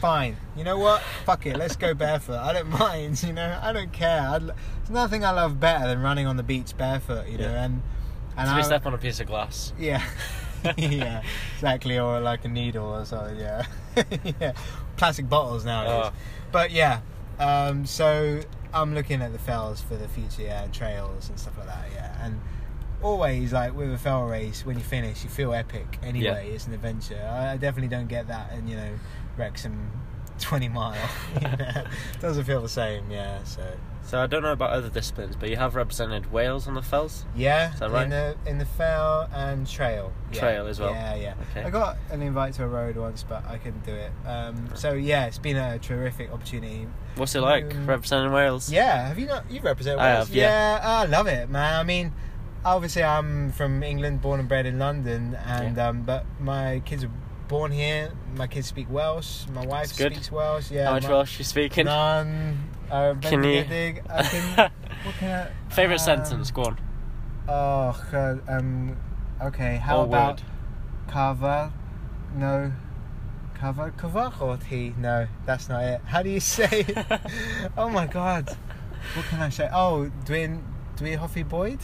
[0.00, 0.36] Fine.
[0.56, 1.00] You know what?
[1.24, 1.56] Fuck it.
[1.56, 2.36] Let's go barefoot.
[2.38, 3.22] I don't mind.
[3.22, 4.20] You know, I don't care.
[4.24, 7.28] L- there's nothing I love better than running on the beach barefoot.
[7.28, 7.64] You know, Yeah.
[7.64, 7.82] and
[8.36, 9.72] and I, step on a piece of glass.
[9.78, 10.02] yeah,
[10.76, 11.22] yeah,
[11.54, 13.38] exactly, or like a needle or something.
[13.38, 13.64] Yeah,
[14.40, 14.52] yeah,
[14.98, 16.12] plastic bottles nowadays.
[16.12, 16.18] Oh.
[16.52, 17.00] But yeah,
[17.38, 18.40] um, so
[18.82, 21.86] I'm looking at the fells for the future, yeah, trails and stuff like that.
[21.92, 22.40] Yeah, and
[23.02, 25.98] always like with a fell race, when you finish, you feel epic.
[26.02, 27.20] Anyway, it's an adventure.
[27.30, 28.92] I, I definitely don't get that, in you know,
[29.36, 29.90] Wrexham.
[30.38, 30.94] 20 mile
[31.40, 31.84] you know?
[32.20, 33.62] doesn't feel the same yeah so
[34.06, 37.24] So I don't know about other disciplines, but you have represented Wales on the fells.
[37.34, 38.04] Yeah, Is that right?
[38.04, 40.12] in the in the fell and trail.
[40.32, 40.38] Yeah.
[40.40, 40.92] Trail as well?
[40.92, 41.34] Yeah, yeah.
[41.50, 41.66] Okay.
[41.66, 44.12] I got an invite to a road once, but I couldn't do it.
[44.24, 46.86] Um, so yeah, it's been a terrific opportunity.
[47.16, 48.70] What's it like Um, representing Wales?
[48.70, 49.50] Yeah, have you not?
[49.50, 50.28] You represent I Wales?
[50.28, 50.78] have, yeah.
[50.84, 51.74] I love it, man.
[51.74, 52.12] I mean,
[52.64, 57.10] obviously I'm from England, born and bred in London, and um, but my kids are
[57.48, 58.12] born here.
[58.36, 59.48] My kids speak Welsh.
[59.52, 60.70] My wife speaks Welsh.
[60.70, 60.86] Yeah.
[60.86, 61.86] How much my, Welsh you speaking?
[61.86, 62.70] None.
[62.90, 63.96] Uh, Can you- can.
[64.56, 65.72] what can I?
[65.74, 66.50] Favorite um, sentence?
[66.50, 66.78] Go on.
[67.48, 68.96] Oh, God, um,
[69.42, 69.76] okay.
[69.76, 70.42] How Or about
[71.08, 71.72] cover?
[72.34, 72.72] No,
[73.54, 74.92] cover, cover or he?
[74.98, 76.00] No, that's not it.
[76.04, 76.84] How do you say?
[77.78, 78.48] oh my God,
[79.14, 79.68] what can I say?
[79.72, 80.62] Oh, Dwayne,
[80.96, 81.78] Dwayne Hoffy Boyd.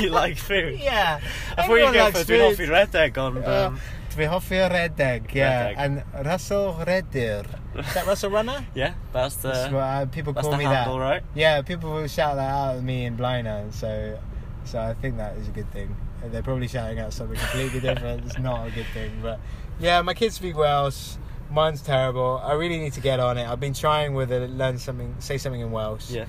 [0.00, 0.78] you like food?
[0.80, 1.20] Yeah,
[1.56, 2.50] I thought you were going for food.
[2.56, 3.38] Coffee Red Egg on.
[3.38, 3.76] Uh,
[4.10, 5.76] Dwayne Hoffy Redegg, yeah, Red Egg.
[6.14, 7.44] and Russell Redder.
[7.76, 8.66] Is that Russell Runner?
[8.74, 11.04] yeah, that's That's the what uh, people that's call the me handle, that.
[11.04, 11.22] right?
[11.34, 14.18] Yeah, people will shout that out at me in Blaenau, so
[14.64, 15.94] so I think that is a good thing.
[16.24, 18.24] they're probably shouting out something completely different.
[18.26, 19.40] It's not a good thing, but
[19.78, 21.14] yeah, my kids speak Welsh.
[21.50, 22.42] Mine's terrible.
[22.44, 23.48] I really need to get on it.
[23.48, 26.10] I've been trying with it, learn something, say something in Welsh.
[26.10, 26.26] Yeah.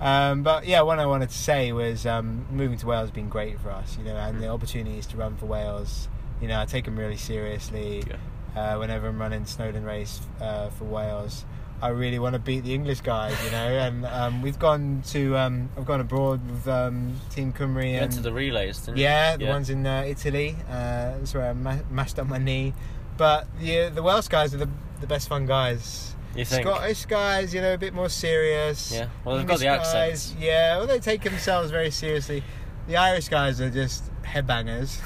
[0.00, 3.28] Um, but yeah, what I wanted to say was um, moving to Wales has been
[3.28, 6.08] great for us, you know, and the opportunities to run for Wales.
[6.44, 8.04] You know, I take them really seriously.
[8.06, 8.16] Yeah.
[8.54, 11.46] Uh, whenever I'm running Snowdon race uh, for Wales,
[11.80, 13.56] I really want to beat the English guys, you know.
[13.56, 18.12] And um, we've gone to, um, I've gone abroad with um, Team Cymru You and
[18.12, 19.04] to the relays, didn't you?
[19.04, 20.54] yeah, the ones in uh, Italy.
[20.68, 22.74] Uh, that's where I ma- mashed up my knee.
[23.16, 24.68] But the the Welsh guys are the
[25.00, 26.14] the best fun guys.
[26.36, 26.66] You think?
[26.66, 28.92] Scottish guys, you know, a bit more serious.
[28.92, 29.08] Yeah.
[29.24, 30.32] Well, they've got the English accents.
[30.32, 32.42] guys, yeah, well, they take themselves very seriously.
[32.86, 34.98] The Irish guys are just headbangers.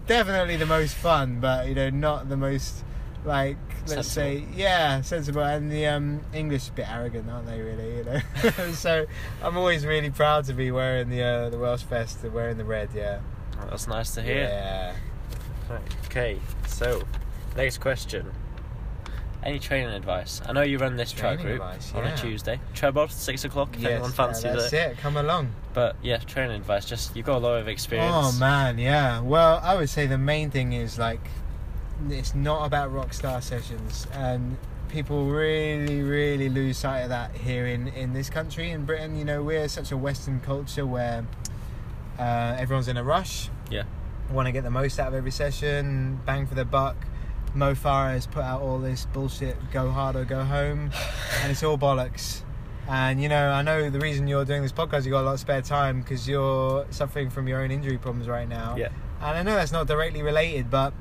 [0.06, 2.84] Definitely the most fun, but you know, not the most
[3.24, 5.42] like let's say yeah sensible.
[5.42, 7.60] And the um, English a bit arrogant, aren't they?
[7.60, 8.72] Really, you know.
[8.72, 9.06] so
[9.42, 12.64] I'm always really proud to be wearing the uh, the Welsh vest, and wearing the
[12.64, 12.90] red.
[12.94, 13.20] Yeah.
[13.60, 14.44] Oh, That's nice to hear.
[14.44, 14.94] Yeah.
[16.06, 17.02] Okay, so
[17.56, 18.32] next question.
[19.42, 20.42] Any training advice?
[20.46, 22.16] I know you run this Training group advice, on a yeah.
[22.16, 22.60] Tuesday.
[22.74, 23.74] Treborth, six o'clock.
[23.74, 24.92] If anyone Yes, fancies yeah, that's it.
[24.92, 24.98] it.
[24.98, 25.52] Come along.
[25.72, 26.84] But yeah, training advice.
[26.84, 28.12] Just you've got a lot of experience.
[28.14, 29.20] Oh man, yeah.
[29.20, 31.20] Well, I would say the main thing is like
[32.10, 37.66] it's not about rock star sessions, and people really, really lose sight of that here
[37.66, 39.16] in in this country in Britain.
[39.16, 41.26] You know, we're such a Western culture where
[42.18, 43.48] uh, everyone's in a rush.
[43.70, 43.84] Yeah.
[44.30, 46.96] Want to get the most out of every session, bang for the buck.
[47.54, 50.90] Mo Farah has put out all this bullshit, go hard or go home,
[51.42, 52.42] and it's all bollocks.
[52.88, 55.34] And you know, I know the reason you're doing this podcast, you got a lot
[55.34, 58.76] of spare time because you're suffering from your own injury problems right now.
[58.76, 58.88] Yeah.
[59.20, 60.92] And I know that's not directly related, but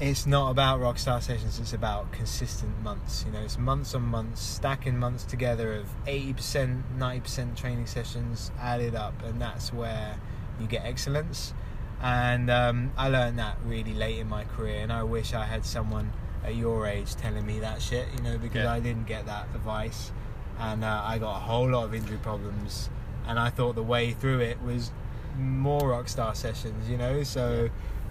[0.00, 1.58] it's not about rockstar sessions.
[1.60, 3.24] It's about consistent months.
[3.24, 7.86] You know, it's months on months, stacking months together of eighty percent, ninety percent training
[7.86, 10.18] sessions added up, and that's where
[10.60, 11.54] you get excellence.
[12.02, 15.64] And um, I learned that really late in my career, and I wish I had
[15.64, 16.12] someone
[16.44, 18.06] at your age telling me that shit.
[18.16, 18.72] You know, because Yeah.
[18.72, 20.12] I didn't get that advice,
[20.58, 22.90] and uh, I got a whole lot of injury problems,
[23.26, 24.90] and I thought the way through it was
[25.38, 26.88] more rock star sessions.
[26.90, 27.70] You know, so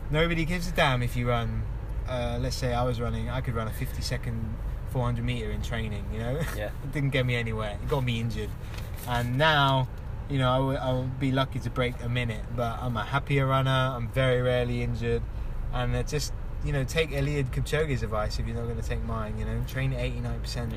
[0.09, 1.63] nobody gives a damn if you run.
[2.07, 4.55] Uh, let's say I was running, I could run a 50 second
[4.89, 6.03] 400 meter in training.
[6.11, 6.65] You know, Yeah.
[6.83, 7.77] it didn't get me anywhere.
[7.81, 8.49] It got me injured,
[9.07, 9.87] and now.
[10.33, 13.03] You know, I would I would be lucky to break a minute, but I'm a
[13.03, 13.69] happier runner.
[13.69, 15.21] I'm very rarely injured,
[15.71, 16.33] and it just
[16.65, 19.37] you know take Eliud Kipchoge's advice if you're not going to take mine.
[19.37, 20.73] You know, train at 89 percent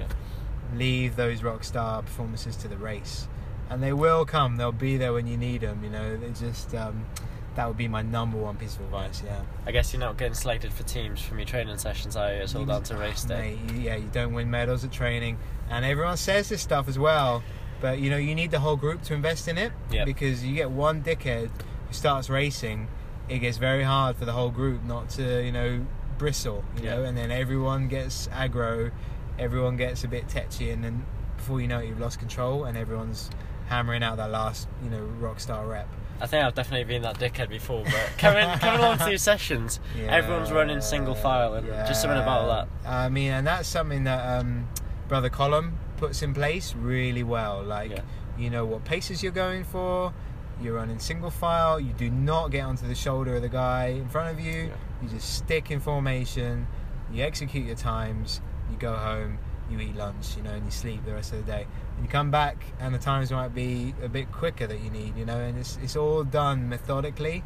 [0.74, 3.28] leave those rock star performances to the race,
[3.70, 4.56] and they will come.
[4.56, 5.82] They'll be there when you need them.
[5.82, 7.06] You know, they just um,
[7.54, 9.22] that would be my number one piece of advice.
[9.24, 12.42] Yeah, I guess you're not getting selected for teams from your training sessions, are you?
[12.42, 13.58] It's all down to race day.
[13.68, 15.38] Mate, yeah, you don't win medals at training,
[15.70, 17.42] and everyone says this stuff as well.
[17.80, 20.06] But you know, you need the whole group to invest in it Yep.
[20.06, 21.50] because you get one dickhead
[21.86, 22.88] who starts racing,
[23.28, 25.84] it gets very hard for the whole group not to you know
[26.18, 26.96] bristle, you Yeah.
[26.96, 28.90] know, and then everyone gets aggro,
[29.38, 31.04] everyone gets a bit tetchy, and then
[31.36, 33.30] before you know it, you've lost control, and everyone's
[33.68, 35.88] hammering out that last you know rock star rep.
[36.18, 39.80] I think I've definitely been that dickhead before, but coming coming along to these sessions,
[40.08, 42.90] everyone's running single file, and just something about that.
[42.90, 44.66] I mean, and that's something that um,
[45.08, 47.62] Brother Colm puts in place really well.
[47.62, 48.00] Like, Yeah.
[48.38, 50.12] you know what paces you're going for.
[50.60, 51.78] You're running single file.
[51.78, 54.68] You do not get onto the shoulder of the guy in front of you.
[54.68, 54.74] Yeah.
[55.02, 56.66] You just stick in formation.
[57.12, 58.40] You execute your times.
[58.70, 59.38] You go home.
[59.70, 60.36] You eat lunch.
[60.36, 61.66] You know, and you sleep the rest of the day.
[61.96, 65.16] And you come back, and the times might be a bit quicker that you need.
[65.16, 67.44] You know, and it's it's all done methodically.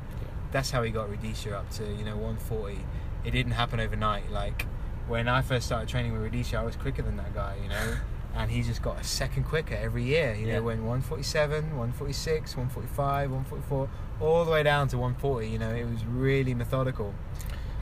[0.52, 2.78] That's how he got Rudisha up to you know 140.
[3.24, 4.30] It didn't happen overnight.
[4.30, 4.66] Like
[5.08, 7.56] when I first started training with Rudisha, I was quicker than that guy.
[7.62, 7.96] You know.
[8.40, 10.34] And he just got a second quicker every year.
[10.34, 10.56] You Yeah.
[10.56, 13.88] know, went 147, 146, 145, 144,
[14.20, 15.48] all the way down to 140.
[15.48, 17.14] You know, it was really methodical,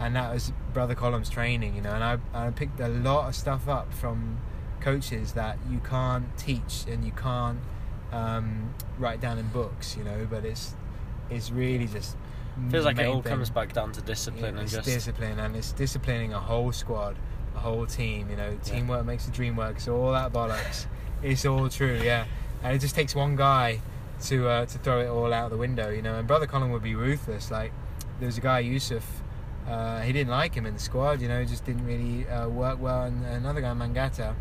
[0.00, 1.74] and that was Brother Colm's training.
[1.76, 4.38] You know, and I I picked a lot of stuff up from
[4.80, 7.58] coaches that you can't teach and you can't
[8.12, 9.96] um, write down in books.
[9.96, 10.74] You know, but it's
[11.30, 12.16] it's really just
[12.70, 13.30] Feels like it all thing.
[13.34, 17.14] comes back down to discipline and It's just discipline, and it's disciplining a whole squad,
[17.58, 18.30] a whole team.
[18.30, 19.80] You know, teamwork makes the dream work.
[19.80, 20.86] So all that bollocks,
[21.22, 21.98] it's all true.
[22.02, 22.24] Yeah,
[22.62, 23.80] and it just takes one guy
[24.26, 25.90] to uh, to throw it all out the window.
[25.90, 27.50] You know, and brother Colm would be ruthless.
[27.50, 27.72] Like
[28.18, 29.04] there was a guy Yusuf.
[29.68, 31.20] Uh, he didn't like him in the squad.
[31.20, 33.02] You know, just didn't really uh, work well.
[33.04, 34.34] And another guy, Mangata.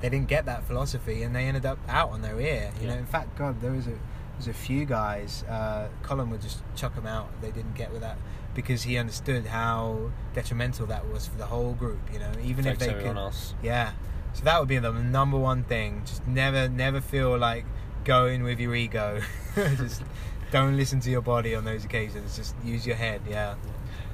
[0.00, 2.70] They didn't get that philosophy, and they ended up out on their ear.
[2.80, 2.94] You Yeah.
[2.94, 5.42] know, in fact, God, there was a there was a few guys.
[5.48, 7.28] Uh, Colm would just chuck them out.
[7.40, 8.16] They didn't get with that
[8.58, 12.00] because he understood how detrimental that was for the whole group.
[12.12, 13.54] You know, even if they could, else.
[13.62, 13.92] yeah.
[14.32, 16.02] So that would be the number one thing.
[16.04, 17.64] Just never, never feel like
[18.02, 19.20] going with your ego.
[19.54, 20.02] just
[20.50, 22.34] don't listen to your body on those occasions.
[22.34, 23.20] Just use your head.
[23.30, 23.54] Yeah.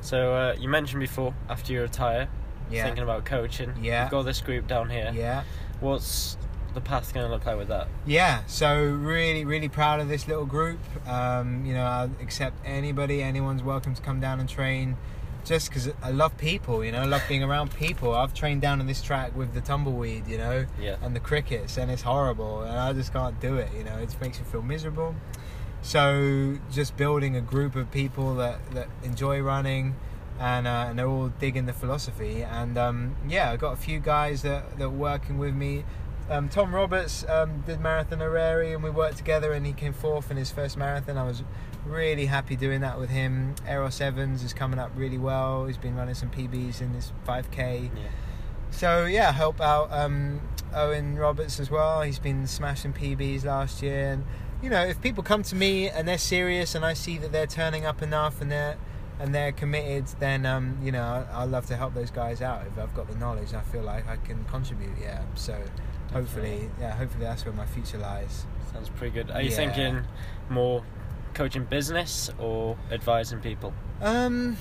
[0.03, 2.29] So uh, you mentioned before, after you retire,
[2.71, 2.85] Yeah.
[2.85, 3.73] thinking about coaching.
[3.81, 4.03] Yeah.
[4.03, 5.11] You've got this group down here.
[5.15, 5.45] Yeah.
[5.81, 6.37] What's
[6.75, 7.89] the path going to look like with that?
[8.07, 10.79] Yeah, so really, really proud of this little group.
[11.09, 14.97] Um, you know, I accept anybody, anyone's welcome to come down and train.
[15.45, 18.15] Just because I love people, you know, I love being around people.
[18.15, 20.97] I've trained down on this track with the tumbleweed, you know, Yeah.
[21.03, 23.69] and the crickets, and it's horrible, and I just can't do it.
[23.77, 25.15] You know, it makes me feel miserable.
[25.83, 29.97] So just building a group of people that, that enjoy running,
[30.41, 32.43] and uh, and they're all digging the philosophy.
[32.43, 35.85] And um, yeah, I've got a few guys that that are working with me.
[36.31, 40.31] Um, Tom Roberts um, did marathon Eryri, and we worked together, and he came fourth
[40.31, 41.19] in his first marathon.
[41.19, 41.43] I was
[41.85, 43.55] really happy doing that with him.
[43.69, 45.67] Eros Evans is coming up really well.
[45.67, 47.91] He's been running some PBs in his 5K.
[47.95, 48.03] Yeah.
[48.71, 50.41] So yeah, help out um,
[50.75, 52.03] Owen Roberts as well.
[52.03, 54.25] He's been smashing PBs last year, and
[54.63, 57.47] you know if people come to me and they're serious, and I see that they're
[57.47, 58.77] turning up enough and they're
[59.21, 62.67] and they're committed, then um, you know I, I love to help those guys out.
[62.67, 64.99] If I've got the knowledge, I feel like I can contribute.
[65.01, 65.63] Yeah, so
[66.15, 68.47] hopefully, yeah, hopefully that's where my future lies.
[68.73, 69.31] Sounds pretty good.
[69.31, 69.57] Are you Yeah.
[69.57, 70.05] thinking
[70.49, 70.83] more
[71.35, 73.75] coaching business or advising people?
[74.01, 74.57] Um,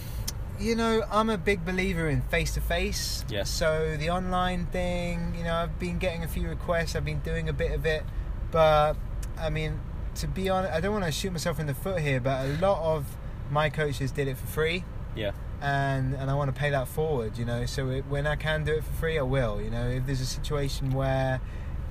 [0.59, 3.23] you know, I'm a big believer in face to face.
[3.29, 3.49] Yes.
[3.49, 6.95] So the online thing, you know, I've been getting a few requests.
[6.95, 8.03] I've been doing a bit of it,
[8.51, 8.93] but
[9.39, 9.79] I mean,
[10.15, 12.57] to be honest, I don't want to shoot myself in the foot here, but a
[12.59, 13.05] lot of
[13.51, 14.83] my coaches did it for free,
[15.15, 15.31] Yeah.
[15.61, 17.37] and and I want to pay that forward.
[17.37, 19.61] You know, so it, when I can do it for free, I will.
[19.61, 21.39] You know, if there's a situation where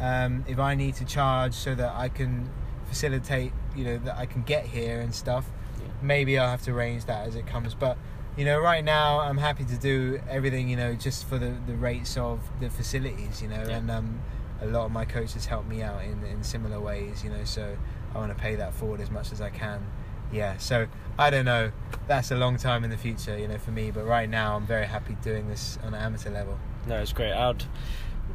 [0.00, 2.50] um, if I need to charge so that I can
[2.86, 5.46] facilitate, you know, that I can get here and stuff,
[5.80, 5.88] Yeah.
[6.02, 7.74] maybe I'll have to arrange that as it comes.
[7.74, 7.96] But
[8.36, 11.74] you know, right now I'm happy to do everything, you know, just for the, the
[11.74, 13.76] rates of the facilities, you know, Yeah.
[13.76, 14.20] and um,
[14.62, 17.76] a lot of my coaches help me out in, in similar ways, you know, so
[18.14, 19.84] I want to pay that forward as much as I can.
[20.32, 20.86] Yeah, so
[21.18, 21.72] I don't know.
[22.08, 23.90] That's a long time in the future, you know, for me.
[23.90, 26.58] But right now, I'm very happy doing this on an amateur level.
[26.86, 27.32] No, it's great.
[27.32, 27.64] I'd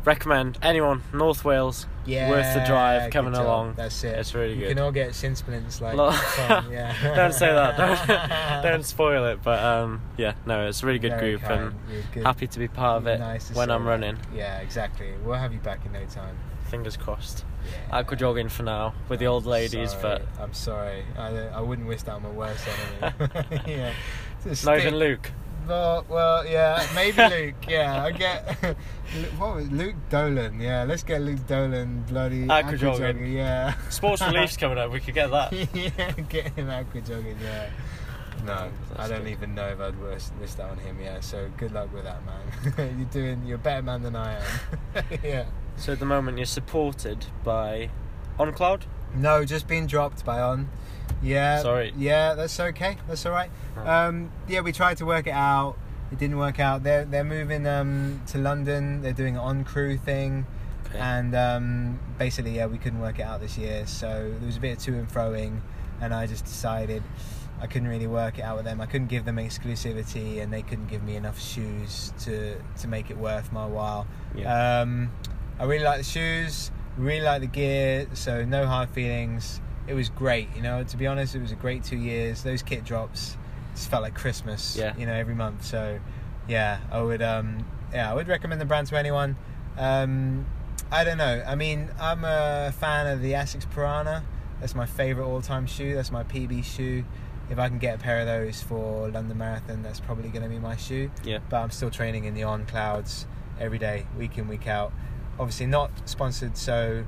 [0.06, 3.46] recommend anyone North Wales Yeah, worth the drive coming job.
[3.46, 3.74] along.
[3.76, 4.18] That's it.
[4.20, 4.70] It's really you good.
[4.70, 7.16] You can all get shin splints like Tom, yeah.
[7.16, 7.78] don't say that.
[8.64, 9.40] Don't, don't spoil it.
[9.44, 11.62] But um, yeah, no, it's a really good Very group kind.
[11.92, 12.24] and good.
[12.24, 13.90] happy to be part of it Nice when I'm that.
[13.90, 14.18] running.
[14.34, 15.12] Yeah, exactly.
[15.26, 16.38] We'll have you back in no time.
[16.70, 17.44] Fingers crossed.
[17.90, 17.98] Yeah.
[18.00, 20.22] Aqua jogging for now with the old ladies, Sorry.
[20.40, 21.04] I'm sorry.
[21.18, 22.66] I, I wouldn't wish that on my worst
[23.02, 23.14] enemy.
[23.68, 23.94] yeah.
[24.44, 25.32] Just but not stick- even Luke.
[25.68, 27.56] Well, well, yeah, maybe Luke.
[27.68, 28.56] Yeah, I get.
[29.38, 30.62] what was Luke Dolan?
[30.62, 33.34] Yeah, let's get Luke Dolan bloody Aqua jogging.
[33.34, 33.74] Yeah.
[33.90, 34.92] Sports Relief's coming up.
[34.92, 35.52] We could get that.
[35.76, 37.36] yeah, get him aqua jogging.
[37.44, 37.70] Yeah.
[38.46, 39.32] No, That's I don't good.
[39.32, 41.00] even know if I'd wish, wish that on him.
[41.02, 42.96] Yeah, so good luck with that, man.
[42.98, 43.44] you're doing.
[43.46, 45.04] You're a better man than I am.
[45.24, 45.46] yeah.
[45.78, 47.90] So at the moment you're supported by
[48.40, 48.82] OnCloud.
[49.16, 50.70] No, just being dropped by on.
[51.22, 51.62] Yeah.
[51.62, 51.94] Sorry.
[51.98, 52.98] Yeah, that's okay.
[53.08, 53.50] That's all right.
[53.78, 53.88] Oh.
[53.88, 55.78] Um, yeah, we tried to work it out.
[56.12, 56.84] It didn't work out.
[56.84, 59.02] They're they're moving um, to London.
[59.02, 60.46] They're doing an on crew thing,
[60.86, 61.00] Okay.
[61.00, 63.86] and um, basically, yeah, we couldn't work it out this year.
[63.88, 65.60] So there was a bit of to and froing,
[66.00, 67.04] and I just decided
[67.60, 68.80] I couldn't really work it out with them.
[68.80, 73.10] I couldn't give them exclusivity, and they couldn't give me enough shoes to to make
[73.10, 74.08] it worth my while.
[74.36, 74.82] Yeah.
[75.60, 79.60] I really like the shoes, really like the gear, so no hard feelings.
[79.88, 80.84] It was great, you know.
[80.84, 82.44] To be honest, it was a great two years.
[82.44, 83.38] Those kit drops
[83.74, 84.94] just felt like Christmas, Yeah.
[84.98, 85.64] you know, every month.
[85.66, 86.00] So,
[86.48, 89.36] yeah, I would, um, yeah, I would recommend the brand to anyone.
[89.78, 90.46] Um,
[90.92, 91.44] I don't know.
[91.46, 94.24] I mean, I'm a fan of the Asics Piranha.
[94.60, 95.96] That's my favorite all-time shoe.
[95.96, 97.04] That's my PB shoe.
[97.50, 100.50] If I can get a pair of those for London Marathon, that's probably going to
[100.50, 101.40] be my shoe yeah.
[101.50, 103.26] but I'm still training in the on clouds
[103.58, 104.92] every day, week in, week out.
[105.40, 107.04] Obviously, not sponsored, so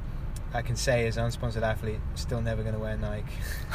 [0.54, 3.26] I can say as an unsponsored athlete, still never going to wear Nike.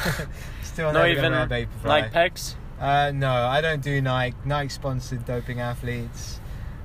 [0.63, 2.01] still Not never even going to wear Vaporfly.
[2.01, 2.55] Nike pegs.
[2.79, 4.35] Uh, no, I don't do Nike.
[4.45, 6.39] Nike sponsored doping athletes,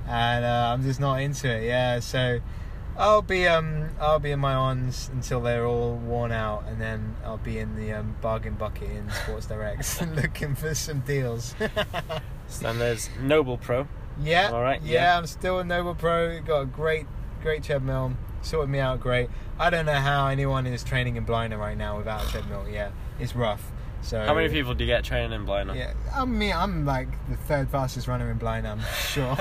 [0.07, 1.63] and uh, I'm just not into it.
[1.65, 2.39] Yeah, so
[2.97, 7.15] I'll be um I'll be in my ons until they're all worn out, and then
[7.25, 11.55] I'll be in the um, bargain bucket in Sports Direct looking for some deals.
[12.61, 13.87] Then there's Noble Pro.
[14.21, 14.51] Yeah.
[14.51, 15.17] All right, Yeah, yeah.
[15.17, 16.41] I'm still a Noble Pro.
[16.41, 17.05] Got a great,
[17.41, 18.13] great treadmill.
[18.41, 19.29] Sorted me out great.
[19.59, 22.65] I don't know how anyone is training in Blaenau right now without a treadmill.
[22.71, 23.71] Yeah, it's rough.
[24.03, 25.75] So How many people do you get training in Blaenau?
[25.75, 28.71] Yeah, I mean, I'm like the third fastest runner in Blaenau.
[28.71, 29.35] I'm sure.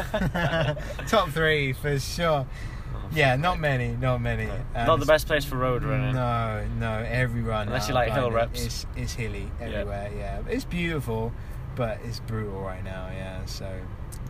[1.08, 2.46] Top three for sure.
[2.94, 4.44] Oh, Yeah, not many, not many.
[4.46, 4.52] No.
[4.74, 6.14] Um, Not the best place for road running.
[6.14, 6.98] No, no.
[7.08, 8.60] Every run, Unless you like hill reps.
[8.60, 10.10] is is hilly everywhere.
[10.14, 10.42] Yeah.
[10.48, 11.32] it's beautiful,
[11.74, 13.08] but it's brutal right now.
[13.14, 13.66] Yeah, so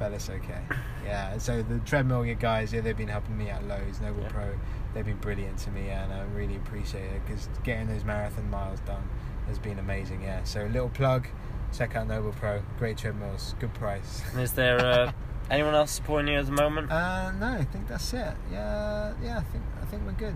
[0.00, 0.62] but it's okay.
[1.04, 4.00] Yeah, so the treadmill guys, yeah, they've been helping me out loads.
[4.00, 4.28] Noble Yeah.
[4.30, 4.46] Pro,
[4.94, 8.80] they've been brilliant to me, and I really appreciate it because getting those marathon miles
[8.80, 9.08] done
[9.46, 10.22] has been amazing.
[10.22, 10.42] Yeah.
[10.44, 11.28] So little plug.
[11.76, 12.62] Check out Noble Pro.
[12.78, 13.54] Great treadmills.
[13.60, 14.22] Good price.
[14.32, 15.12] And is there uh,
[15.52, 16.90] anyone else supporting you at the moment?
[16.90, 18.34] Uh, no, I think that's it.
[18.50, 19.38] Yeah, yeah.
[19.38, 20.34] I think I think we're good.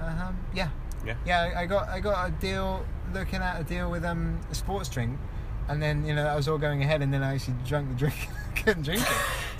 [0.00, 0.70] Um, yeah,
[1.04, 1.14] Yeah.
[1.26, 1.40] yeah.
[1.56, 2.86] I- I got I got a deal.
[3.12, 5.18] Looking at a deal with um a sports drink,
[5.68, 7.94] and then you know that was all going ahead, and then I actually drank the
[7.94, 8.14] drink.
[8.56, 9.08] Couldn't drink it.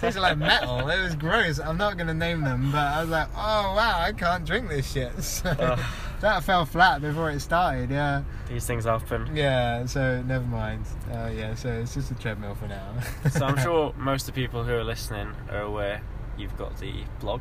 [0.01, 0.88] Tasted like metal.
[0.88, 1.59] It was gross.
[1.59, 4.93] I'm not gonna name them, but I was like, oh wow, I can't drink this
[4.93, 5.12] shit.
[5.23, 5.79] So Ugh.
[6.21, 7.91] that fell flat before it started.
[7.91, 9.35] Yeah, These things happen.
[9.35, 9.87] yeah.
[9.87, 10.85] So never mind.
[11.11, 11.55] Uh, yeah.
[11.55, 12.95] So it's just a treadmill for now.
[13.31, 16.03] So I'm sure most of the people who are listening are aware
[16.38, 17.41] you've got the blog,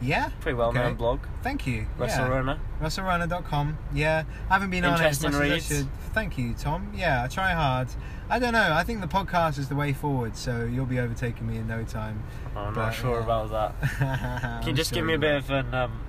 [0.00, 0.30] Yeah.
[0.40, 0.94] pretty well known Okay.
[0.94, 1.86] blog, Thank you.
[1.98, 2.30] Wrestle yeah.
[2.32, 2.58] Runner.
[2.82, 3.78] WrestleRunner.com.
[3.94, 5.66] Yeah, I haven't been on it as much as I reads.
[5.68, 5.88] should.
[6.12, 6.92] Thank you, Tom.
[6.94, 7.88] Yeah, I try hard.
[8.28, 8.72] I don't know.
[8.72, 11.84] I think the podcast is the way forward, so you'll be overtaking me in no
[11.84, 12.22] time.
[12.56, 13.24] I'm But, not sure yeah.
[13.24, 14.60] about that.
[14.62, 15.72] Can you just give me a bit of an?
[15.74, 16.00] Um,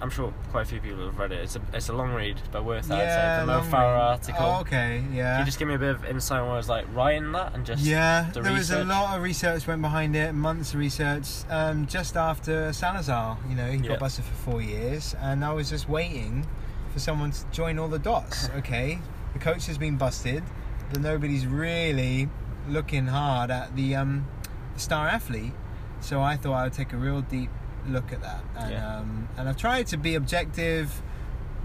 [0.00, 1.40] I'm sure quite a few people have read it.
[1.40, 2.92] It's a it's a long read, but worth it.
[2.92, 3.40] I'd yeah, say.
[3.40, 4.44] The Mo long Farah article.
[4.46, 5.32] Oh, okay, yeah.
[5.32, 7.54] Can you just give me a bit of insight on what was like writing that
[7.54, 10.78] and just yeah, the there was a lot of research went behind it, months of
[10.78, 11.26] research.
[11.50, 13.88] Um, just after Salazar, you know, he Yeah.
[13.90, 16.46] got busted for four years, and I was just waiting
[16.92, 18.48] for someone to join all the dots.
[18.58, 19.00] Okay,
[19.32, 20.42] the coach has been busted,
[20.92, 22.28] but nobody's really
[22.68, 24.28] looking hard at the um,
[24.74, 25.52] the star athlete.
[26.00, 27.50] So I thought I would take a real deep
[27.88, 28.96] look at that, and Yeah.
[28.98, 31.02] um, and I've tried to be objective,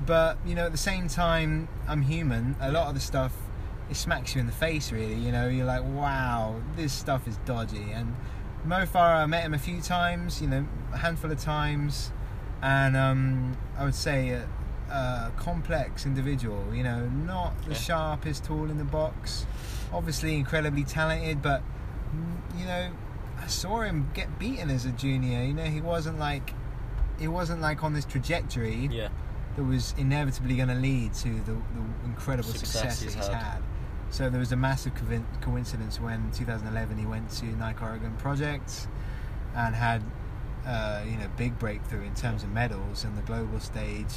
[0.06, 2.56] but you know, at the same time, I'm human.
[2.60, 3.34] A lot of the stuff
[3.90, 7.36] it smacks you in the face really you know you're like wow this stuff is
[7.46, 8.16] dodgy and
[8.64, 12.10] Mo Farah I met him a few times you know a handful of times
[12.62, 14.48] and um, I would say a,
[14.90, 17.78] a complex individual you know not the Yeah.
[17.78, 19.46] sharpest tool in the box
[19.92, 21.62] obviously incredibly talented but
[22.58, 22.90] you know
[23.44, 26.54] I saw him get beaten as a junior you know he wasn't like
[27.20, 29.10] he wasn't like on this trajectory yeah,
[29.56, 33.36] that was inevitably going to lead to the, the incredible Success success, he's he's had.
[33.36, 33.64] had.
[34.10, 38.88] So there was a massive coin- coincidence when 2011 he went to Nike Oregon Project
[39.56, 40.02] and had
[40.66, 44.14] uh, you know big breakthrough in terms of medals and the global stage.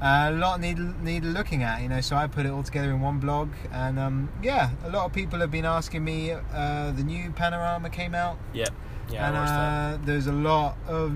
[0.00, 2.00] A lot need need looking at, you know.
[2.00, 5.12] So I put it all together in one blog, and um, yeah, a lot of
[5.12, 6.32] people have been asking me.
[6.32, 8.66] Uh, the new Panorama came out, yeah,
[9.10, 9.28] yeah.
[9.28, 11.12] and I uh, there's a lot of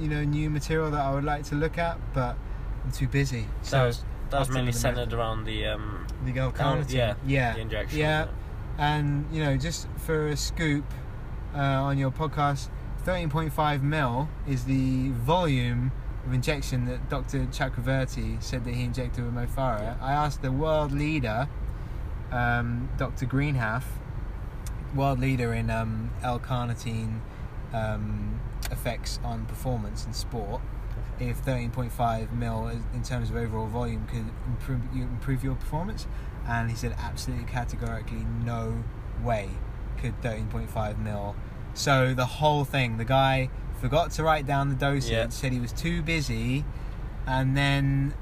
[0.00, 2.36] you know new material that I would like to look at, but
[2.84, 3.46] I'm too busy.
[3.70, 6.92] That was that was mainly centered around the um, the Girl carnitine.
[6.92, 7.98] yeah, yeah, the injection.
[7.98, 8.26] yeah.
[8.78, 10.84] And you know, just for a scoop
[11.54, 12.68] uh, on your podcast,
[13.04, 15.92] 13.5 mil is the volume
[16.26, 17.46] of injection that Dr.
[17.46, 19.80] Chakraverty said that he injected with Mo Farah.
[19.80, 19.96] Yeah.
[20.00, 21.48] I asked the world leader,
[22.30, 23.26] um, Dr.
[23.26, 23.84] Greenhaff,
[24.94, 27.20] world leader in um, L-carnitine
[27.72, 30.62] um, effects on performance in sport,
[31.20, 36.06] if 13.5 mil in terms of overall volume could improve, you improve your performance
[36.46, 38.82] and he said absolutely categorically no
[39.22, 39.50] way
[39.98, 41.36] could 13.5 mil
[41.72, 43.48] so the whole thing the guy
[43.84, 45.28] forgot to write down the dosage Yeah.
[45.28, 46.64] said he was too busy
[47.26, 48.14] and then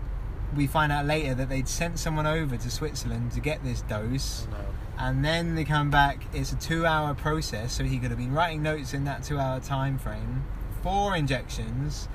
[0.56, 4.42] we find out later that they'd sent someone over to Switzerland to get this dose
[4.42, 4.50] it?
[4.50, 4.56] No.
[4.98, 8.32] and then they come back it's a two hour process so he could have been
[8.32, 10.42] writing notes in that two hour time frame
[10.82, 12.08] four injections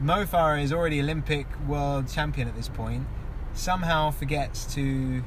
[0.00, 3.06] Mo Farah is already Olympic world champion at this point
[3.54, 5.22] somehow forgets to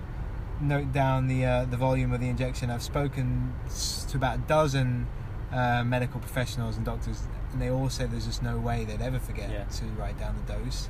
[0.59, 3.53] note down the uh, the volume of the injection I've spoken
[4.09, 5.07] to about a dozen
[5.53, 9.19] uh, medical professionals and doctors and they all say there's just no way they'd ever
[9.19, 9.63] forget Yeah.
[9.65, 10.89] to write down the dose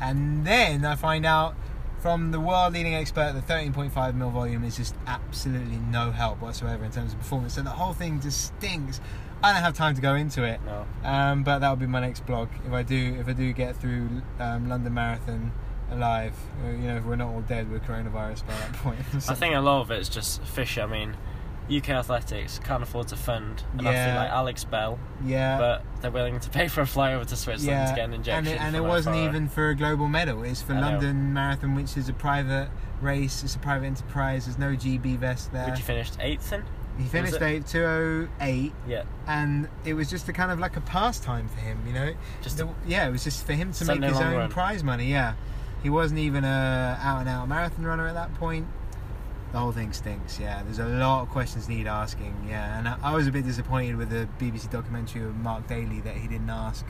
[0.00, 1.54] and then I find out
[2.00, 6.82] from the world leading expert the 13.5 mil volume is just absolutely no help whatsoever
[6.84, 7.52] in terms of performance.
[7.54, 9.00] So the whole thing just stinks.
[9.42, 10.86] I don't have time to go into it, No.
[11.04, 14.08] um, but that'll be my next blog if I do if I do get through
[14.38, 15.52] um, London Marathon
[15.90, 16.32] alive.
[16.64, 18.98] Uh, You know, if we're not all dead with coronavirus by that point.
[19.28, 20.78] I think a lot of it's just fish.
[20.78, 21.16] I mean,
[21.70, 24.18] UK athletics can't afford to fund an athlete Yeah.
[24.18, 25.58] like Alex Bell, yeah.
[25.58, 28.46] but they're willing to pay for a fly over to Switzerland to get an injection.
[28.52, 29.28] and it, and it wasn't Alfara.
[29.28, 30.42] even for a global medal.
[30.42, 30.86] It's for I know.
[30.92, 32.68] London Marathon, which is a private
[33.00, 33.42] race.
[33.44, 34.46] It's a private enterprise.
[34.46, 35.66] There's no GB vest there.
[35.66, 36.64] Would you finished eighth in?
[36.98, 39.04] He finished eight, 208, Yeah.
[39.26, 42.12] and it was just a kind of like a pastime for him, you know.
[42.42, 44.50] Just The- yeah, it was just for him to make his own run.
[44.50, 45.06] prize money.
[45.10, 45.34] Yeah,
[45.82, 48.66] he wasn't even a out and out marathon runner at that point.
[49.52, 50.38] The whole thing stinks.
[50.38, 52.46] Yeah, there's a lot of questions need asking.
[52.48, 56.00] Yeah, and I, I was a bit disappointed with the BBC documentary of Mark Daly
[56.02, 56.86] that he didn't ask.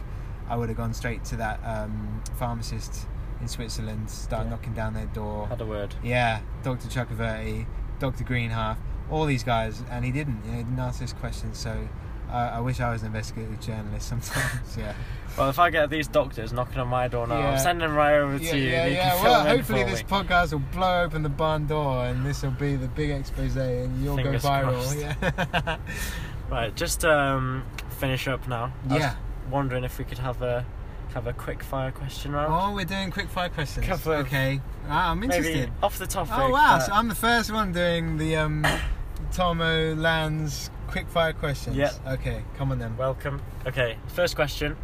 [0.48, 3.06] I would have gone straight to that um, pharmacist
[3.40, 4.50] in Switzerland, start Yeah.
[4.50, 5.46] knocking down their door.
[5.46, 5.94] had a word.
[6.02, 6.88] Yeah, Dr.
[6.88, 7.66] Chakraverty,
[7.98, 8.24] Dr.
[8.24, 8.76] Greenhaff,
[9.10, 10.44] all these guys, and he didn't.
[10.44, 11.56] You know, he didn't ask those questions.
[11.58, 11.88] So
[12.32, 14.76] I, I wish I was an investigative journalist sometimes.
[14.78, 14.94] Yeah.
[15.38, 17.50] Well, if I get these doctors knocking on my door now, Yeah.
[17.52, 18.50] I'm sending them right over to you.
[18.68, 19.10] yeah, and you yeah.
[19.14, 20.08] Can Well, fill them in hopefully this me.
[20.08, 24.02] podcast will blow open the barn door, and this will be the big expose, and
[24.02, 24.72] you'll Fingers go viral.
[24.72, 24.98] crossed.
[24.98, 25.76] Yeah.
[26.50, 27.64] Right, just um,
[28.00, 28.72] finish up now.
[28.90, 29.14] Yeah.
[29.50, 30.66] wondering if we could have a
[31.14, 32.52] have a quick fire question round.
[32.52, 33.86] Oh, we're doing quick fire questions.
[33.86, 34.60] Couple okay.
[34.88, 35.54] Ah, I'm interested.
[35.60, 36.34] Maybe off the topic.
[36.36, 36.78] Oh wow!
[36.78, 38.66] but- So I'm the first one doing the um,
[39.32, 41.76] Tomo Lands quick fire questions.
[41.76, 41.92] Yeah.
[42.06, 42.96] Okay, come on then.
[42.96, 43.40] Welcome.
[43.66, 44.76] Okay, first question.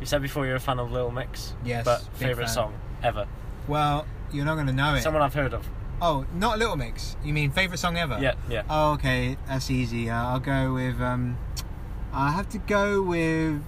[0.00, 1.84] You said before you're a fan of Little Mix, Yes.
[1.84, 2.54] but favorite fan.
[2.54, 3.26] song ever?
[3.66, 5.02] Well, you're not gonna know it.
[5.02, 5.68] Someone I've heard of.
[6.00, 7.16] Oh, not Little Mix.
[7.24, 8.18] You mean favorite song ever?
[8.20, 8.62] Yeah, yeah.
[8.70, 9.36] Oh, okay.
[9.48, 10.08] That's easy.
[10.08, 11.00] Uh, I'll go with.
[11.00, 11.36] Um,
[12.12, 13.62] I have to go with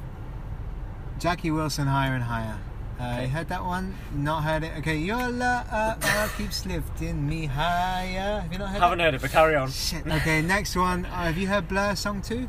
[1.19, 2.59] Jackie Wilson, Higher and Higher.
[3.01, 3.23] Uh, Okay.
[3.23, 3.95] You heard that one?
[4.15, 4.73] Not heard it.
[4.79, 4.97] Okay.
[4.99, 8.41] Your love uh, uh, keeps lifting me higher.
[8.41, 8.83] Have you not heard?
[8.83, 9.05] Haven't that?
[9.05, 9.71] heard it, but carry on.
[9.71, 10.07] Shit.
[10.07, 10.43] Okay.
[10.57, 11.07] Next one.
[11.07, 12.49] Uh, have you heard Blur song two?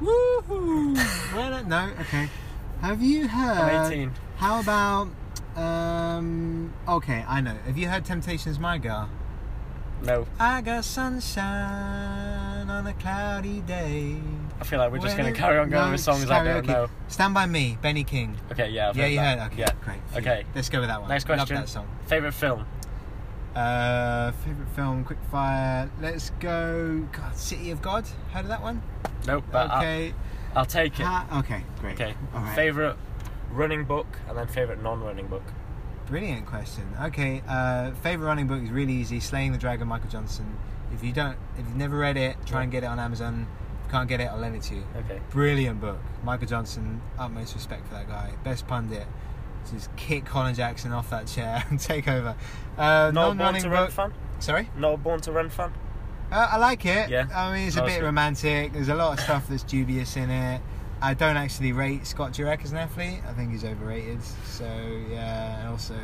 [0.00, 0.94] Woohoo!
[1.34, 1.90] well, no.
[2.02, 2.28] Okay.
[2.80, 3.58] Have you heard?
[3.58, 4.12] I'm 18.
[4.36, 5.08] How about?
[5.56, 6.72] Um.
[6.86, 7.56] Okay, I know.
[7.66, 9.10] Have you heard Temptations, My Girl?
[10.00, 14.20] No, I got sunshine on a cloudy day.
[14.60, 16.66] I feel like we're just going to carry on going no, with songs I don't
[16.66, 16.88] know.
[17.06, 18.36] Stand by Me, Benny King.
[18.50, 19.38] Okay, yeah, I've yeah, heard you that.
[19.38, 19.52] heard.
[19.52, 19.72] Okay, Yeah.
[19.84, 19.98] great.
[20.16, 20.44] Okay.
[20.54, 21.08] let's go with that one.
[21.08, 21.56] Next question.
[21.56, 21.88] Love that song.
[22.06, 22.66] Favorite film?
[23.54, 25.90] Uh, favorite film, quick fire.
[26.00, 27.06] Let's go.
[27.12, 28.06] God, City of God.
[28.32, 28.82] Heard of that one?
[29.26, 30.14] Nope, but I'll, okay.
[30.54, 31.04] I'll take it.
[31.04, 31.94] Ha- okay, great.
[31.94, 32.14] Okay.
[32.34, 32.54] All right.
[32.54, 32.96] Favorite
[33.50, 35.42] running book and then favorite non-running book.
[36.06, 36.84] Brilliant question.
[37.02, 39.20] Okay, uh, favorite running book is really easy.
[39.20, 40.56] Slaying the Dragon, Michael Johnson.
[40.94, 43.46] If you don't, if you've never read it, try and get it on Amazon.
[43.90, 44.84] Can't get it, I'll lend it to you.
[44.96, 45.20] Okay.
[45.30, 45.98] Brilliant book.
[46.22, 48.32] Michael Johnson, utmost respect for that guy.
[48.44, 49.06] Best pundit.
[49.70, 52.34] Just kick Colin Jackson off that chair and take over.
[52.76, 54.12] Uh, Not born to run fan.
[54.40, 55.72] Sorry, Not a born to run fan.
[56.30, 57.08] uh, I like it.
[57.10, 57.26] Yeah.
[57.34, 58.72] I mean, it's a bit romantic.
[58.72, 60.60] There's a lot of stuff that's dubious in it.
[61.00, 63.20] I don't actually rate Scott Jurek as an athlete.
[63.28, 64.20] I think he's overrated.
[64.44, 64.64] So
[65.10, 65.94] yeah, and also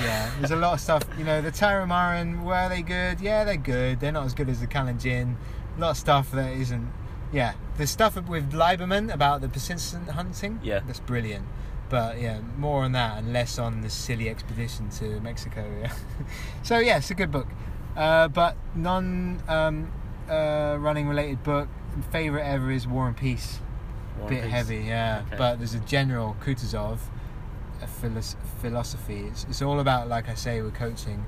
[0.00, 1.02] yeah, there's a lot of stuff.
[1.18, 3.20] You know, the Tarahumara were they good?
[3.20, 3.98] Yeah, they're good.
[3.98, 5.34] They're not as good as the Kalenjin.
[5.76, 6.92] A lot of stuff that isn't.
[7.32, 10.60] Yeah, the stuff with Lieberman about the persistent hunting.
[10.62, 10.80] Yeah.
[10.86, 11.46] that's brilliant.
[11.88, 15.64] But yeah, more on that and less on the silly expedition to Mexico.
[15.80, 15.92] Yeah.
[16.62, 17.48] so yeah, it's a good book.
[17.96, 19.92] Uh, but non um,
[20.28, 21.68] uh, running related book
[22.12, 23.58] favorite ever is War and Peace.
[24.18, 24.50] War Bit Peace.
[24.50, 25.24] heavy, yeah.
[25.26, 25.36] Okay.
[25.36, 26.98] But there's a general Kutuzov
[27.82, 29.24] a philos- philosophy.
[29.26, 31.24] It's, it's all about, like I say, with coaching,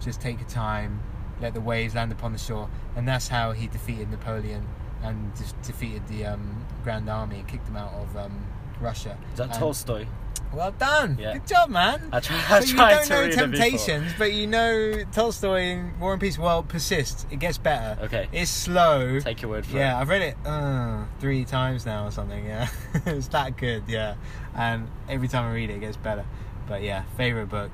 [0.00, 1.00] just take your time,
[1.40, 4.66] let the waves land upon the shore, and that's how he defeated Napoleon
[5.08, 8.46] and de- defeated the um, Grand Army, and kicked them out of um,
[8.80, 9.16] Russia.
[9.32, 10.06] Is that And- Tolstoy?
[10.52, 11.18] Well done.
[11.20, 11.32] Yeah.
[11.34, 12.00] Good job, man.
[12.12, 13.46] I, try, I So you don't to know read it before.
[13.48, 16.38] Temptations, but you know Tolstoy in War and Peace.
[16.38, 17.26] Well, persist.
[17.32, 18.00] It gets better.
[18.04, 18.28] Okay.
[18.32, 19.18] It's slow.
[19.18, 19.82] Take your word for Yeah, it.
[19.94, 22.46] Yeah, I've read it uh, three times now or something.
[22.46, 22.68] Yeah,
[23.06, 23.82] it's that good.
[23.88, 24.14] Yeah,
[24.54, 26.24] and every time I read it, it gets better.
[26.68, 27.70] But yeah, favorite book.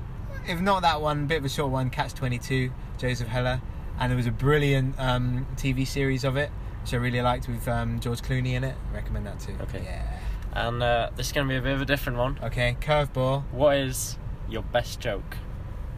[0.47, 1.89] If not that one, bit of a short one.
[1.91, 3.61] Catch Twenty Two, Joseph Heller,
[3.99, 6.49] and there was a brilliant um, TV series of it,
[6.83, 8.75] which I really liked with um, George Clooney in it.
[8.93, 9.55] Recommend that too.
[9.61, 9.83] Okay.
[9.85, 10.19] Yeah.
[10.51, 12.37] And uh, this is going to be a bit of a different one.
[12.43, 12.75] Okay.
[12.81, 13.43] Curveball.
[13.51, 14.17] What is
[14.49, 15.37] your best joke?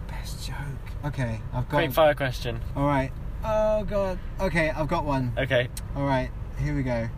[0.07, 0.55] Best joke.
[1.03, 1.77] Okay, I've got.
[1.77, 2.61] Quick fire question.
[2.75, 3.11] All right.
[3.43, 4.19] Oh god.
[4.39, 5.33] Okay, I've got one.
[5.37, 5.69] Okay.
[5.95, 6.29] All right,
[6.59, 7.09] here we go.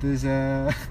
[0.00, 0.74] There's a.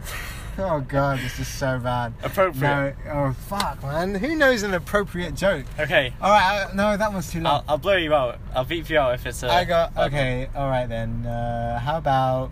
[0.60, 2.14] oh god, this is so bad.
[2.24, 2.96] Appropriate.
[3.06, 3.12] No.
[3.12, 4.16] Oh fuck, man.
[4.16, 5.66] Who knows an appropriate joke?
[5.80, 6.14] Okay.
[6.22, 6.68] All right.
[6.70, 7.64] I, no, that one's too long.
[7.68, 8.40] I'll, I'll blow you out.
[8.54, 9.50] I'll beep you out if it's a.
[9.52, 9.96] I got.
[9.96, 10.08] one.
[10.08, 10.50] Okay.
[10.56, 11.26] All right then.
[11.26, 12.52] Uh, how about?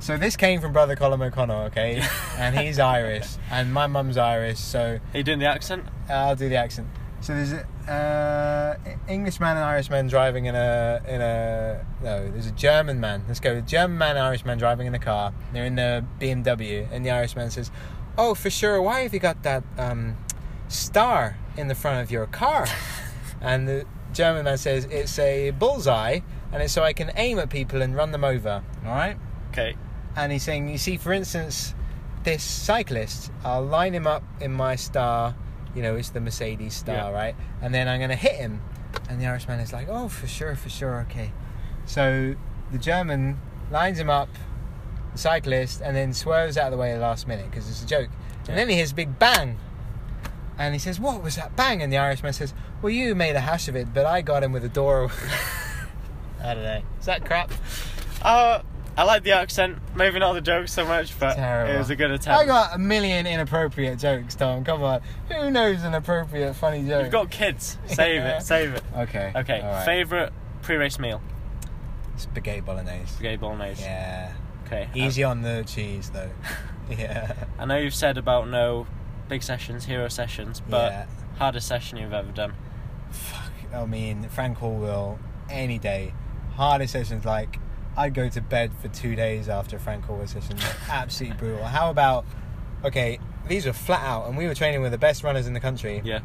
[0.00, 2.02] So this came from brother Colm O'Connell, okay,
[2.36, 5.84] and he's Irish, and my mum's Irish, so Are you doing the accent?
[6.10, 6.88] I'll do the accent.
[7.24, 8.76] So there's a uh,
[9.08, 12.30] Englishman and Irishman driving in a in a no.
[12.30, 13.24] There's a German man.
[13.26, 13.62] Let's go.
[13.62, 15.32] German man and Irishman driving in a car.
[15.54, 17.70] They're in the BMW, and the Irishman says,
[18.18, 18.82] "Oh, for sure.
[18.82, 20.18] Why have you got that um,
[20.68, 22.66] star in the front of your car?"
[23.40, 26.20] and the German man says, "It's a bullseye,
[26.52, 29.16] and it's so I can aim at people and run them over." All right
[29.50, 29.76] Okay.
[30.14, 31.74] and he's saying, you see, for instance,
[32.24, 35.34] this cyclist, I'll line him up in my star,
[35.74, 37.10] you know, it's the Mercedes star, Yeah.
[37.10, 37.36] right?
[37.62, 38.60] And then I'm going to hit him.
[39.08, 41.32] And the Irishman is like, oh, for sure, for sure, okay.
[41.86, 42.34] So
[42.70, 43.38] the German
[43.70, 44.28] lines him up,
[45.12, 47.82] the cyclist, and then swerves out of the way at the last minute because it's
[47.82, 48.08] a joke.
[48.48, 49.58] And then he hears a big bang.
[50.56, 51.82] And he says, what was that bang?
[51.82, 54.52] And the Irishman says, well, you made a hash of it, but I got him
[54.52, 55.10] with a door.
[56.42, 56.82] I don't know.
[57.00, 57.50] Is that crap?
[58.22, 58.60] Uh,
[58.96, 59.78] I like the accent.
[59.96, 61.74] Maybe not the joke so much, but Terrible.
[61.74, 62.40] it was a good attempt.
[62.40, 64.64] I got a million inappropriate jokes, Tom.
[64.64, 65.00] Come on.
[65.28, 67.02] Who knows an appropriate funny joke?
[67.02, 67.78] You've got kids.
[67.86, 68.42] Save it.
[68.42, 68.84] Save it.
[68.96, 69.32] Okay.
[69.34, 69.60] Okay.
[69.62, 69.84] right.
[69.84, 70.32] Favorite
[70.62, 71.20] pre-race meal?
[72.16, 73.06] Spaghetti bolognese.
[73.06, 73.82] Spaghetti bolognese.
[73.82, 74.32] Yeah.
[74.66, 74.88] Okay.
[74.94, 76.30] Easy on the cheese though.
[76.90, 77.34] yeah.
[77.58, 78.86] I know you've said about no
[79.28, 81.06] big sessions, hero sessions, but yeah.
[81.38, 82.54] hardest session you've ever done.
[83.10, 83.52] Fuck.
[83.72, 85.18] I mean, Frank Horwill
[85.50, 86.14] any day.
[86.54, 87.58] Hardest sessions like
[87.96, 90.56] I'd go to bed for two days after Frank Horwill session.
[90.90, 91.64] Absolutely brutal.
[91.64, 92.24] How about
[92.84, 93.18] okay?
[93.48, 96.00] These were flat out, and we were training with the best runners in the country.
[96.04, 96.20] Yeah.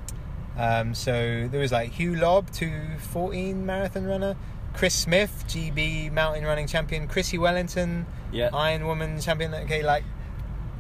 [0.58, 4.36] Um, so there was like Huw Lobb, 214 marathon runner,
[4.74, 8.50] Chris Smith, GB mountain running champion, Chrissie Wellington, Yeah.
[8.54, 9.54] Iron Woman champion.
[9.54, 10.04] Okay, like,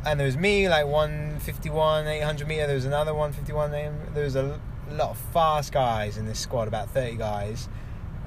[0.06, 2.66] and there was me, like 151, 800 meter.
[2.68, 3.72] There was another 151.
[4.14, 4.60] There was a
[4.92, 7.68] lot of fast guys in this squad, about 30 guys.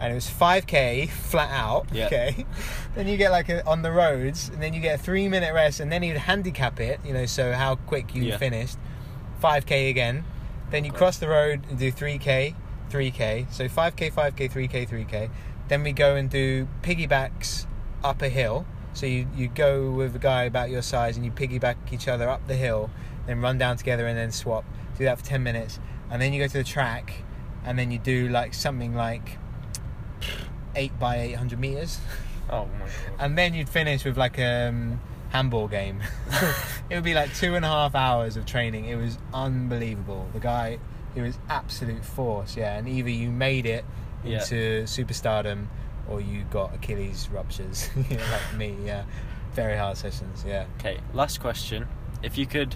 [0.01, 1.87] And it was 5k flat out.
[1.93, 2.07] Yeah.
[2.07, 2.45] Okay.
[2.95, 5.55] then you get like a, on the roads, and then you get a three minute
[5.55, 8.37] rest, and then you'd handicap it, you know, so how quick you Yeah.
[8.39, 8.77] finished.
[9.43, 10.25] 5k again.
[10.71, 12.55] Then you cross the road and do 3k,
[12.91, 13.53] 3k.
[13.53, 15.31] So 5k, 5k, 3k, 3k.
[15.69, 17.67] Then we go and do piggybacks
[18.03, 18.67] up a hill.
[18.95, 22.29] So you, you go with a guy about your size and you piggyback each other
[22.29, 22.91] up the hill,
[23.27, 24.65] then run down together and then swap.
[24.99, 25.79] Do that for 10 minutes.
[26.11, 27.13] And then you go to the track
[27.65, 29.39] and then you do like something like
[30.75, 31.99] 8 by 800 meters.
[32.51, 32.91] Oh my god.
[33.21, 35.01] And then you'd finish with like a um,
[35.31, 36.03] handball game.
[36.91, 38.87] it would be like two and a half hours of training.
[38.87, 40.27] It was unbelievable.
[40.35, 40.79] The guy,
[41.15, 42.77] it was absolute force, yeah.
[42.77, 43.85] And either you made it
[44.25, 44.41] Yeah.
[44.41, 45.67] into superstardom
[46.11, 49.05] or you got Achilles ruptures, like me, yeah.
[49.55, 50.67] Very hard sessions, yeah.
[50.79, 51.87] Okay, last question.
[52.23, 52.75] If you could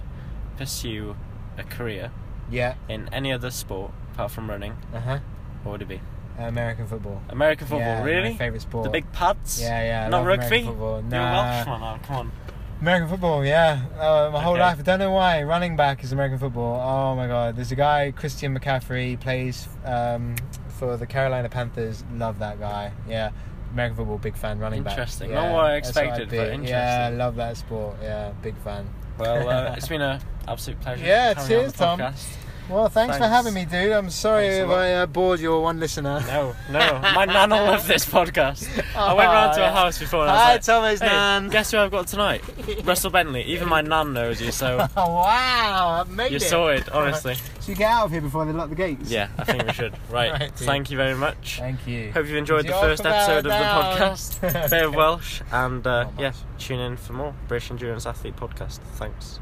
[0.56, 1.16] pursue
[1.58, 2.12] a career
[2.50, 5.18] Yeah, in any other sport apart from running, uh huh.
[5.64, 6.00] what would it be?
[6.38, 7.22] American football.
[7.30, 8.30] American football, yeah, really?
[8.30, 8.84] My favourite sport.
[8.84, 9.60] The big pads?
[9.60, 10.06] Yeah, yeah.
[10.06, 10.44] I Not rugby?
[10.46, 10.96] American football.
[10.96, 11.32] You're a Nah.
[11.64, 12.32] Welshman, oh, come on.
[12.80, 13.80] American football, yeah.
[13.98, 14.60] Uh, my whole Okay.
[14.62, 14.78] life.
[14.78, 15.42] I don't know why.
[15.42, 16.78] Running back is American football.
[16.80, 17.56] Oh my god.
[17.56, 20.36] There's a guy, Christian McCaffrey, plays um,
[20.78, 22.04] for the Carolina Panthers.
[22.12, 22.92] Love that guy.
[23.08, 23.30] Yeah.
[23.72, 24.58] American football, big fan.
[24.58, 24.92] Running back.
[24.92, 25.30] Interesting.
[25.30, 26.36] Yeah, Not what I expected, be.
[26.36, 27.18] but Yeah, interesting.
[27.18, 27.96] love that sport.
[28.02, 28.86] Yeah, big fan.
[29.18, 31.04] Well, uh, it's been an absolute pleasure.
[31.04, 31.98] Yeah, cheers, Tom.
[31.98, 32.26] podcast.
[32.68, 33.92] Well, thanks, for having me, dude.
[33.92, 34.68] I'm sorry if.
[34.68, 36.20] I uh, bored your one listener.
[36.26, 38.66] No, no, my nan will love this podcast.
[38.96, 41.06] I went round to Oh, her house before and I was Hi, like, Thomas hey,
[41.06, 41.48] Nan.
[41.48, 42.42] guess who I've got tonight?
[42.84, 43.42] Russell Bentley.
[43.44, 46.42] Even my nan knows you, so Oh, wow, I've made you're it.
[46.42, 47.34] sorted, honestly.
[47.36, 49.10] Should we get out of here before they lock the gates?
[49.10, 49.94] Yeah, I think we should.
[50.10, 51.58] Right, Right, thank you very much.
[51.60, 52.10] Thank you.
[52.12, 54.70] Hope you've enjoyed the first episode of the podcast.
[54.70, 58.78] Bit of Welsh, and uh, Not yeah, tune in for more British Endurance Athlete podcast.
[58.94, 59.38] Thanks.